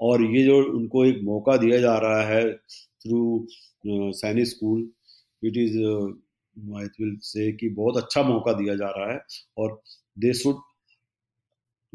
और 0.00 0.22
ये 0.22 0.44
जो 0.44 0.56
उनको 0.72 1.04
एक 1.04 1.20
मौका 1.24 1.56
दिया 1.56 1.78
जा 1.80 1.98
रहा 1.98 2.22
है 2.22 2.52
through 2.52 3.46
Sainik 3.86 4.46
school 4.46 4.90
it 5.44 5.56
is 5.56 5.78
I 6.76 6.84
will 6.84 7.16
say 7.22 7.52
कि 7.52 7.68
बहुत 7.68 7.96
अच्छा 7.96 8.22
मौका 8.22 8.52
दिया 8.52 8.74
जा 8.74 8.88
रहा 8.88 9.12
है 9.12 9.20
और 9.58 9.82
they 10.18 10.32
should 10.32 10.56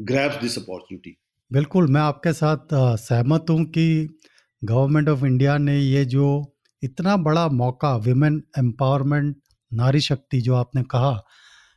grabs 0.00 0.42
this 0.42 0.58
opportunity 0.58 1.16
बिल्कुल 1.52 1.88
मैं 1.88 2.00
आपके 2.00 2.32
साथ 2.32 2.74
सहमत 2.96 3.46
हूँ 3.50 3.64
कि 3.64 4.18
गवर्नमेंट 4.64 5.08
ऑफ़ 5.08 5.24
इंडिया 5.24 5.58
ने 5.58 5.78
ये 5.78 6.04
जो 6.04 6.54
इतना 6.82 7.16
बड़ा 7.16 7.48
मौका 7.48 7.96
विमेन 7.96 8.42
एम्पावरमेंट 8.58 9.36
नारी 9.72 10.00
शक्ति 10.00 10.40
जो 10.40 10.54
आपने 10.54 10.82
कहा 10.82 11.24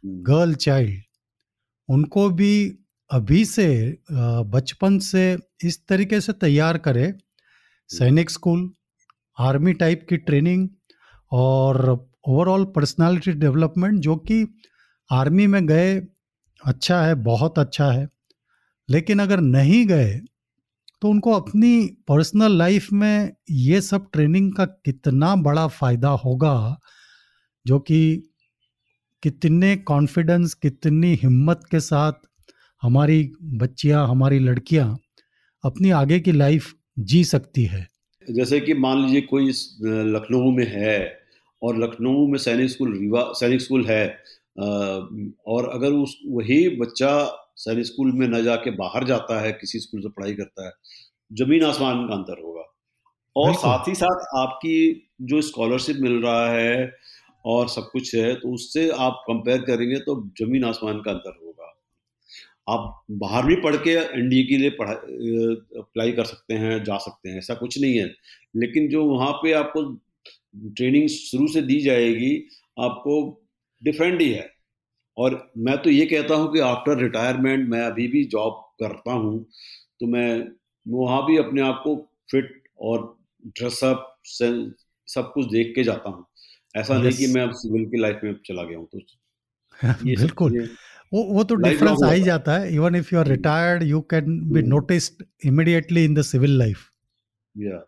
गर्ल 0.05 0.53
चाइल्ड 0.53 1.03
उनको 1.89 2.29
भी 2.29 2.55
अभी 3.09 3.43
से 3.45 3.67
बचपन 4.11 4.97
से 4.99 5.37
इस 5.63 5.79
तरीके 5.87 6.19
से 6.21 6.33
तैयार 6.33 6.77
करे। 6.77 7.13
सैनिक 7.89 8.29
स्कूल 8.29 8.69
आर्मी 9.37 9.73
टाइप 9.73 10.05
की 10.09 10.17
ट्रेनिंग 10.17 10.67
और 11.31 11.89
ओवरऑल 12.27 12.63
पर्सनालिटी 12.65 13.31
डेवलपमेंट 13.33 13.99
जो 14.01 14.15
कि 14.15 14.45
आर्मी 15.09 15.47
में 15.47 15.65
गए 15.67 15.95
अच्छा 16.63 17.01
है 17.01 17.15
बहुत 17.23 17.59
अच्छा 17.59 17.91
है। 17.91 18.07
लेकिन 18.89 19.19
अगर 19.19 19.39
नहीं 19.39 19.85
गए 19.87 20.13
तो 21.01 21.09
उनको 21.09 21.31
अपनी 21.31 21.85
पर्सनल 22.07 22.57
लाइफ 22.57 22.87
में 22.93 23.31
ये 23.51 23.81
सब 23.81 24.09
ट्रेनिंग 24.13 24.51
का 24.53 24.65
कितना 24.65 25.35
बड़ा 25.35 25.67
फ़ायदा 25.67 26.09
होगा 26.23 26.55
जो 27.65 27.79
कि 27.79 27.99
कितने 29.25 29.75
कॉन्फिडेंस 29.85 30.53
कितनी 30.53 31.13
हिम्मत 31.15 31.61
के 31.71 31.79
साथ 31.79 32.13
हमारी 32.83 33.19
बच्चियाँ 33.41 34.07
हमारी 34.07 34.39
लड़कियाँ 34.39 34.87
अपनी 35.63 35.89
आगे 35.99 36.19
की 36.19 36.31
लाइफ 36.31 36.73
जी 36.99 37.23
सकती 37.23 37.63
है। 37.63 37.87
जैसे 38.27 38.59
कि 38.59 38.73
मान 38.73 39.01
लीजिए 39.01 39.21
कोई 39.21 39.49
लखनऊ 40.13 40.51
में 40.51 40.65
है 40.67 40.97
और 41.61 41.77
लखनऊ 41.77 42.27
में 42.27 42.37
सैनिक 42.39 42.69
स्कूल 42.69 42.97
रीवा 42.97 43.23
सैनिक 43.35 43.61
स्कूल 43.61 43.85
है 43.85 44.05
और 45.47 45.69
अगर 45.69 45.91
उस 45.93 46.17
वही 46.27 46.67
बच्चा 46.77 47.11
सैनिक 47.57 47.85
स्कूल 47.85 48.11
में 48.11 48.27
न 48.27 48.43
जाके 48.43 48.71
बाहर 48.77 49.03
जाता 49.03 49.39
है 49.41 49.51
किसी 49.51 49.79
स्कूल 49.79 50.01
से 50.01 50.09
पढ़ाई 50.09 50.33
करता 50.33 50.65
है 50.65 50.71
ज़मीन 51.31 51.63
आसमान 51.63 52.07
का 52.07 52.15
अंतर 52.15 52.43
होगा। 52.43 52.63
और 53.35 53.53
साथ 53.55 53.87
ही 53.87 53.95
साथ 53.95 54.25
आपकी 54.37 54.77
जो 55.21 55.41
स्कॉलरशिप 55.41 55.97
मिल 56.01 56.21
रहा 56.23 56.49
है 56.51 56.91
और 57.45 57.67
सब 57.69 57.89
कुछ 57.91 58.13
है 58.15 58.33
तो 58.35 58.53
उससे 58.53 58.89
आप 58.99 59.23
कंपेयर 59.27 59.61
करेंगे 59.63 59.99
तो 60.01 60.15
ज़मीन 60.39 60.63
आसमान 60.65 60.99
का 61.01 61.11
अंतर 61.11 61.37
होगा। 61.37 61.71
आप 62.67 63.03
बाहर 63.13 63.45
भी 63.45 63.55
पढ़ 63.63 63.75
के 63.77 63.91
एनडीए 63.91 64.43
के 64.43 64.57
लिए 64.57 64.69
अप्लाई 64.69 66.11
कर 66.11 66.25
सकते 66.25 66.53
हैं, 66.53 66.83
जा 66.83 66.97
सकते 66.97 67.29
हैं, 67.29 67.37
ऐसा 67.37 67.53
कुछ 67.55 67.79
नहीं 67.81 67.97
है। 67.97 68.05
लेकिन 68.55 68.87
जो 68.89 69.03
वहाँ 69.05 69.31
पे 69.43 69.51
आपको 69.53 69.83
ट्रेनिंग 70.69 71.07
शुरू 71.09 71.47
से 71.47 71.61
दी 71.61 71.79
जाएगी, 71.81 72.35
आपको 72.79 73.41
डिफेंड 73.81 74.21
ही 74.21 74.29
है। 74.31 74.49
और 75.17 75.51
मैं 75.57 75.77
तो 75.81 75.89
ये 75.89 76.05
कहता 76.05 76.35
हूँ 76.35 76.51
कि 76.53 76.59
आफ्टर 76.61 76.97
रिटायरमेंट 76.99 77.67
मैं 77.69 77.81
अभी 77.81 78.07
भी 78.07 78.23
जॉब 78.27 78.61
करता 78.81 79.11
हूँ 79.13 79.45
तो 79.99 80.07
मैं 80.07 80.29
वहाँ 80.85 81.25
भी 81.25 81.37
अपने 81.37 81.61
आप 81.61 81.81
को 81.83 81.95
फिट 82.31 82.61
और 82.81 83.15
ड्रेसअप 83.47 84.11
सब 85.07 85.31
कुछ 85.33 85.45
देख 85.51 85.71
के 85.75 85.83
जाता 85.83 86.09
हूँ। 86.09 86.25
ऐसा 86.77 86.97
नहीं 86.97 87.11
कि 87.11 87.27
मैं 87.27 87.41
अब 87.41 87.51
सिविल 87.51 87.85
की 87.85 88.01
लाइफ 88.01 88.19
में 88.23 88.33
चला 88.45 88.63
गया 88.63 88.77
हूँ 88.77 88.87
तो 88.87 88.99
बिल्कुल। 90.05 90.69
वो 91.13 91.23
वो 91.23 91.43
तो 91.43 91.55
डिफरेंस 91.55 91.99
आ 92.03 92.11
ही 92.11 92.21
जाता 92.21 92.57
है। 92.57 92.75
Even 92.75 92.95
if 92.95 93.09
you 93.13 93.19
are 93.19 93.27
retired 93.27 93.83
you 93.83 94.01
can 94.01 94.51
be. 94.51 94.61
Noticed 94.61 95.23
immediately 95.45 96.05
in 96.05 96.13
the 96.13 96.21
civil 96.21 96.57
life 96.57 96.77
या 97.57 97.85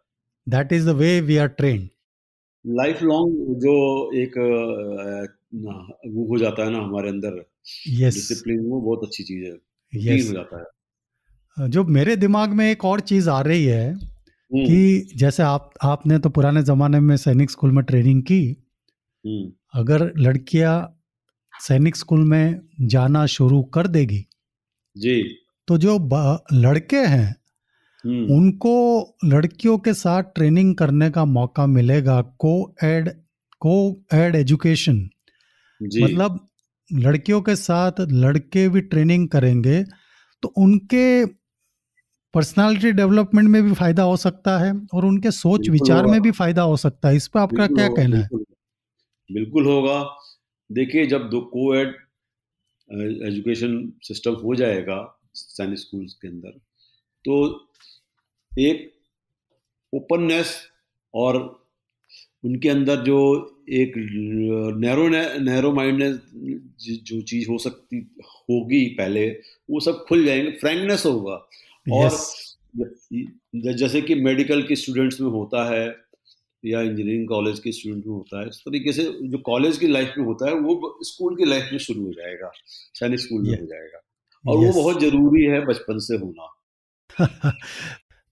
that 0.50 0.74
is 0.74 0.86
the 0.86 0.90
way 0.90 1.22
we 1.22 1.38
are 1.38 1.48
trained 1.48 1.90
life 2.68 3.04
long 3.04 3.34
जो 3.60 3.76
एक 4.16 4.34
ना- 5.56 6.14
वो 6.14 6.28
हो 6.28 6.38
जाता 6.38 6.64
है 6.64 6.72
ना 6.72 6.78
हमारे 6.78 7.10
अंदर 7.10 7.46
यस 7.88 8.14
डिसिप्लिन 8.14 8.60
वो 8.60 8.82
बहुत 8.82 9.04
अच्छी 9.04 9.24
चीज़ 9.24 9.46
है। 9.46 9.58
Routine 9.94 10.28
हो 10.28 10.34
जाता 10.34 10.60
है। 10.60 11.70
जो 11.70 11.84
मेरे 11.84 12.16
दिमाग 12.16 12.50
में 12.50 12.72
एक 12.72 12.86
और 12.86 13.00
चीज़ 13.00 13.30
आ 13.30 13.42
रही 13.42 13.66
है 13.66 13.94
हम्म, 13.94 14.66
कि 14.66 15.10
जैसे 15.16 15.44
आप 15.44 15.74
आपने 15.84 16.20
तो 16.20 16.30
पुराने 16.30 16.64
जमाने 16.64 17.00
में 17.00 17.18
सैनिक 17.18 17.52
स्कूल 17.52 17.72
में 17.72 17.86
ट्रेनिंग 17.86 18.24
की 18.24 18.67
अगर 19.74 20.14
लड़कियाँ 20.18 21.04
सैनिक 21.62 21.96
स्कूल 21.96 22.20
में 22.20 22.62
जाना 22.82 23.26
शुरू 23.26 23.64
कर 23.64 23.88
देगी 23.88 24.28
जी। 24.98 25.36
तो 25.68 25.78
जो 25.78 25.98
लड़के 26.54 26.98
हैं 26.98 27.36
हम्म, 28.06 28.34
उनको 28.36 29.18
लड़कियों 29.26 29.78
के 29.78 29.94
साथ 29.94 30.24
ट्रेनिंग 30.24 30.76
करने 30.76 31.10
का 31.10 31.26
मौका 31.26 31.66
मिलेगा 31.66 32.22
को 32.22 32.76
एड 32.84 33.10
को 33.60 34.04
एड 34.14 34.36
एजुकेशन। 34.36 35.10
मतलब 35.82 36.48
लड़कियों 36.94 37.42
के 37.42 37.56
साथ 37.56 37.92
लड़के 38.00 38.70
भी 38.70 38.82
ट्रेनिंग 38.82 39.30
करेंगे 39.30 39.84
तो 40.42 40.48
उनके 40.48 41.26
पर्सनालिटी 42.34 42.92
डेवलपमेंट 42.92 43.50
में 43.50 43.64
भी 43.64 43.74
फ़ायदा 43.74 44.04
हो 44.04 44.18
सकता 44.18 44.58
है 44.58 44.74
और 44.94 45.06
उनके 45.06 45.32
सोच 45.32 45.70
विचार 45.70 46.06
में 46.06 46.22
भी 46.22 46.32
फ़ायदा 46.32 46.62
हो 46.62 46.78
सकता 46.78 47.10
है। 47.10 47.16
इस 47.16 47.28
पर 47.28 47.40
आपका 47.40 47.68
क्या 47.68 47.88
कहना 47.88 48.18
है? 48.18 48.30
बिल्कुल, 49.30 49.66
होगा। 49.66 50.00
देखिए 50.70 51.06
जब 51.06 51.30
दो 51.30 51.40
को 51.54 51.74
एड 51.76 51.96
एजुकेशन 53.28 53.92
सिस्टम 54.04 54.34
हो 54.34 54.56
जाएगा 54.56 54.98
सैनिक 55.34 55.80
स्कूल्स 55.80 56.14
के 56.14 56.28
अंदर 56.28 56.50
तो 57.26 57.36
एक 58.52 58.92
ओपननेस 59.94 60.56
और 61.14 61.36
उनके 62.44 62.70
अंदर 62.70 63.04
जो 63.04 63.20
एक 63.72 63.94
नैरो 64.78 65.08
नैरो 65.44 65.72
माइंडनेस 65.74 66.20
जो 67.04 67.22
चीज़ 67.22 67.50
हो 67.50 67.58
सकती 67.58 67.98
होगी 68.50 68.86
पहले 68.98 69.30
वो 69.70 69.80
सब 69.80 70.04
खुल 70.10 70.26
जाएँगे। 70.26 70.52
फ्रैंकनेस 70.52 71.06
होगा। 71.06 71.34
और 71.34 72.06
यस 72.06 72.58
जैसे 73.78 74.02
कि 74.02 74.16
मेडिकल 74.16 74.62
के 74.64 74.76
स्टूडेंट्स 74.76 75.22
में 75.22 75.30
होता 75.30 75.64
है 75.70 75.88
या 76.66 76.82
इंजीनियरिंग 76.82 77.28
कॉलेज 77.28 77.60
के 77.60 77.72
स्टूडेंट 77.72 78.06
में 78.06 78.14
होता 78.14 78.42
है 78.42 78.48
इस 78.48 78.58
तरीके 78.58 78.94
से 78.94 79.04
जो 79.04 79.38
कॉलेज 79.38 79.78
की 79.78 79.88
लाइफ 79.88 80.14
में 80.18 80.26
होता 80.26 80.48
है 80.48 80.56
वो 80.56 81.00
स्कूल 81.02 81.36
की 81.36 81.46
लाइफ 81.46 81.70
में 81.72 81.80
शुरू 81.80 82.06
हो 82.06 82.12
जाएगा 82.12 82.52
सैनिक 82.94 83.20
स्कूल 83.20 83.42
में 83.42 83.60
हो 83.60 83.66
जाएगा। 83.66 84.00
और 84.52 84.58
वो 84.58 84.74
बहुत 84.74 85.02
ज़रूरी 85.02 85.44
है 85.44 85.66
बचपन 85.66 86.00
से 86.00 86.18
होना। 86.18 86.54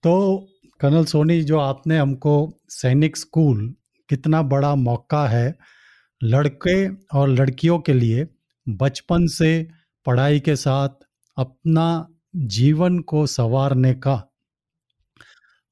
तो 0.02 0.46
कर्नल 0.80 1.04
सोनी 1.04 1.42
जो 1.42 1.58
आपने 1.58 1.98
हमको 1.98 2.58
सैनिक 2.68 3.16
स्कूल 3.16 3.74
कितना 4.08 4.42
बड़ा 4.42 4.74
मौका 4.74 5.28
है 5.28 5.58
लड़के 6.22 6.88
और 6.94 7.28
लड़कियों 7.28 7.78
के 7.78 7.92
लिए 7.92 8.26
बचपन 8.68 9.26
से 9.26 9.68
पढ़ाई 10.06 10.40
के 10.40 10.56
साथ 10.56 10.88
अपना 11.36 12.08
जीवन 12.36 12.98
को 12.98 13.26
संवारने 13.26 13.94
का। 13.94 14.32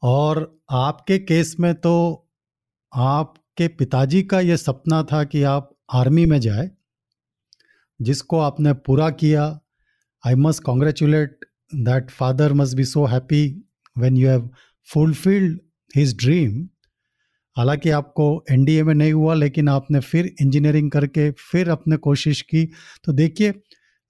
और 0.03 0.59
आपके 0.71 1.19
केस 1.19 1.57
में 1.61 1.75
तो 1.75 2.24
आपके 2.95 3.69
पिताजी 3.69 4.23
का 4.23 4.41
ये 4.41 4.57
सपना 4.57 5.03
था 5.03 5.23
कि 5.25 5.43
आप 5.43 5.71
आर्मी 5.95 6.25
में 6.27 6.39
जाए, 6.41 6.71
जिसको 8.01 8.39
आपने 8.41 8.73
पूरा 8.87 9.09
किया। 9.13 9.45
I 10.25 10.35
must 10.35 10.63
congratulate 10.63 11.45
that 11.75 12.11
father 12.11 12.53
must 12.53 12.77
be 12.77 12.85
so 12.85 13.05
happy 13.05 13.47
when 13.97 14.17
you 14.17 14.29
have 14.29 14.49
fulfilled 14.89 15.59
his 15.97 16.17
dream 16.17 16.69
हालाँकि 17.57 17.91
आपको 17.91 18.45
एनडीए 18.51 18.83
में 18.83 18.95
नहीं 18.95 19.13
हुआ, 19.13 19.35
लेकिन 19.35 19.69
आपने 19.69 20.01
फिर 20.01 20.27
इंजीनियरिंग 20.41 20.91
करके 20.91 21.31
फिर 21.31 21.69
अपने 21.71 21.97
कोशिश 21.97 22.41
की। 22.43 22.65
तो 23.05 23.13
देखिए, 23.13 23.55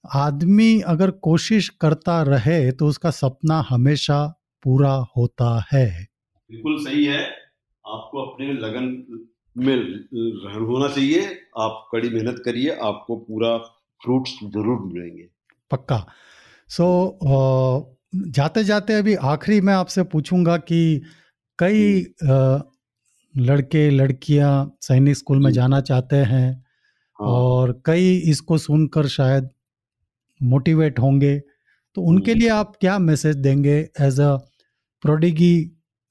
आदमी 0.05 0.81
अगर 0.81 1.11
कोशिश 1.11 1.69
करता 1.81 2.23
रहे 2.23 2.71
तो 2.73 2.87
उसका 2.87 3.11
सपना 3.11 3.65
हमेशा 3.69 4.27
पूरा 4.65 4.93
होता 5.17 5.65
है। 5.73 5.87
बिल्कुल 6.51 6.85
सही 6.85 7.05
है। 7.05 7.44
आपको 7.85 8.23
अपने 8.23 8.53
लगन 8.53 8.85
में 9.57 9.77
रहन 9.77 10.65
होना 10.67 10.89
चाहिए। 10.89 11.25
आप 11.59 11.89
कड़ी 11.93 12.09
मेहनत 12.11 12.43
करिए 12.45 12.77
आपको 12.83 13.17
पूरा 13.17 13.57
फ्रूट्स 14.01 14.33
ज़रूर 14.45 14.79
मिलेंगे। 14.85 15.29
पक्का। 15.71 15.99
सो 16.71 16.85
so, 17.13 18.31
जाते 18.31 18.65
जाते 18.65 18.95
अभी 18.95 19.15
आखिरी 19.27 19.61
मैं 19.61 19.75
आपसे 19.75 20.03
पूछूँगा 20.05 20.57
कि 20.57 20.81
कई 21.59 22.01
लड़के 23.35 23.89
लड़कियाँ 23.91 24.51
सैनिक 24.81 25.17
स्कूल 25.17 25.43
में 25.45 25.51
जाना 25.53 25.81
चाहते 25.81 26.17
हैं 26.17 26.51
हाँ। 27.19 27.29
और 27.29 27.73
कई 27.87 28.17
इसको 28.31 28.59
सुनकर 28.59 29.07
शायद 29.09 29.49
मोटिवेट 30.41 30.99
होंगे। 30.99 31.39
तो 31.97 32.03
उनके 32.03 32.31
हम्म। 32.31 32.41
लिए 32.41 32.49
आप 32.49 32.73
क्या 32.81 32.99
मैसेज 32.99 33.37
देंगे 33.37 33.79
as 34.01 34.21
a 34.21 34.37
prodigy 35.03 35.55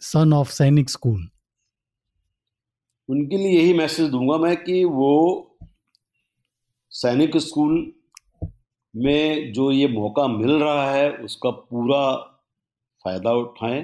son 0.02 0.34
of 0.34 0.52
Sainik 0.52 0.90
school? 0.90 1.28
उनके 3.10 3.38
लिए 3.38 3.60
यही 3.60 3.74
मैसेज 3.74 4.10
दूँगा 4.10 4.38
मैं 4.38 4.56
कि 4.64 4.84
वो 4.86 5.12
सैनिक 6.92 7.38
स्कूल 7.38 7.92
में 8.94 9.54
जो 9.54 9.72
ये 9.72 9.88
मौका 9.88 10.28
मिल 10.28 10.52
रहा 10.52 10.92
है, 10.92 11.12
उसका 11.12 11.50
पूरा 11.50 12.16
फ़ायदा 13.04 13.32
उठाएँ, 13.34 13.82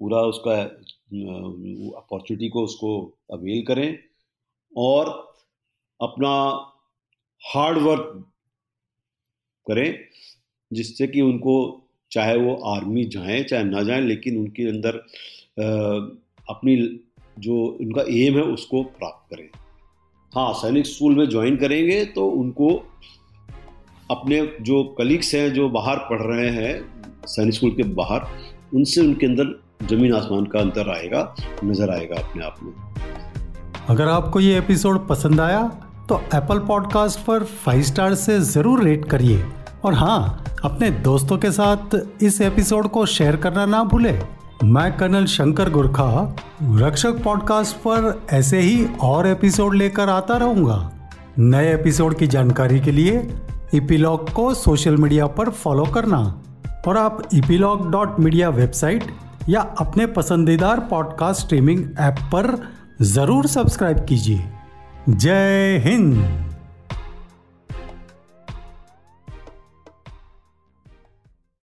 पूरा 0.00 0.20
उसका 0.22 0.60
अपॉर्चुनिटी 1.98 2.48
को 2.48 2.64
उसको 2.64 2.90
अवेल 3.32 3.64
करें 3.66 3.98
और 4.76 5.08
अपना 6.00 6.30
हार्ड 7.42 7.78
वर्क 7.78 8.12
करें 9.66 9.98
जिससे 10.72 11.06
कि 11.06 11.20
उनको 11.20 11.54
चाहे 12.12 12.36
वो 12.36 12.54
आर्मी 12.74 13.04
जाएँ, 13.04 13.42
चाहे 13.44 13.64
ना 13.64 13.82
जाएँ, 13.82 14.00
लेकिन 14.00 14.38
उनके 14.38 14.68
अंदर 14.68 14.96
अपनी 16.50 16.76
जो 17.40 17.64
उनका 17.80 18.02
एम 18.10 18.36
है 18.36 18.42
उसको 18.52 18.82
प्राप्त 18.82 19.34
करें। 19.34 19.48
हाँ 20.32 20.52
सैनिक 20.54 20.86
स्कूल 20.86 21.14
में 21.16 21.28
ज्वाइन 21.28 21.56
करेंगे 21.56 22.04
तो 22.06 22.26
उनको 22.30 22.68
अपने 24.10 24.40
जो 24.62 24.82
कलीग्स 24.98 25.34
हैं, 25.34 25.52
जो 25.52 25.68
बाहर 25.70 25.96
पढ़ 26.10 26.22
रहे 26.22 26.48
हैं, 26.50 26.72
सैनिक 27.26 27.54
स्कूल 27.54 27.70
के 27.70 27.82
बाहर, 27.94 28.26
उनसे 28.74 29.00
उनके 29.00 29.26
अंदर 29.26 29.86
ज़मीन 29.86 30.14
आसमान 30.14 30.44
का 30.46 30.60
अंतर 30.60 30.90
आएगा, 30.90 31.34
नज़र 31.64 31.90
आएगा 31.90 32.16
अपने 32.18 32.44
आप 32.44 32.56
में। 32.62 32.72
अगर 33.88 34.08
आपको 34.08 34.40
ये 34.40 34.58
एपिसोड 34.58 35.06
पसंद 35.08 35.40
आया 35.40 35.62
तो 36.08 36.20
एप्पल 36.34 36.58
पॉडकास्ट 36.66 37.20
पर 37.26 37.44
फाइव 37.44 37.82
स्टार 37.82 38.14
से 38.16 38.38
ज़रूर 38.46 38.82
रेट 38.84 39.04
करिए। 39.04 39.44
और 39.84 39.94
हाँ 39.94 40.44
अपने 40.64 40.90
दोस्तों 41.02 41.38
के 41.38 41.50
साथ 41.52 41.96
इस 42.22 42.40
एपिसोड 42.42 42.88
को 42.88 43.04
शेयर 43.08 43.36
करना 43.36 43.66
ना 43.66 43.82
भूलें। 43.84 44.39
मैं 44.64 44.96
कर्नल 44.96 45.24
शंकर 45.24 45.70
गुरखा, 45.70 46.36
रक्षक 46.62 47.22
पॉडकास्ट 47.22 47.76
पर 47.76 48.26
ऐसे 48.32 48.60
ही 48.60 48.86
और 49.00 49.26
एपिसोड 49.26 49.74
लेकर 49.74 50.08
आता 50.08 50.36
रहूँगा। 50.36 50.92
नए 51.38 51.74
एपिसोड 51.74 52.14
की 52.14 52.26
जानकारी 52.26 52.80
के 52.80 52.92
लिए 52.92 53.28
इपीलॉग 53.74 54.32
को 54.32 54.54
सोशल 54.54 54.96
मीडिया 54.96 55.26
पर 55.26 55.50
फॉलो 55.50 55.84
करना 55.84 56.42
और 56.88 56.96
आप 56.96 57.28
इपीलॉग 57.34 57.90
डॉट 57.90 58.20
मीडिया 58.20 58.48
वेबसाइट 58.48 59.04
या 59.48 59.60
अपने 59.60 60.06
पसंदीदार 60.06 60.80
पॉडकास्ट 60.80 61.40
स्ट्रीमिंग 61.40 61.84
ऐप 61.98 62.18
पर 62.34 62.68
ज़रूर 63.02 63.46
सब्सक्राइब 63.46 64.04
कीजिए। 64.04 64.44
जय 65.08 65.82
हिंद! 65.84 66.49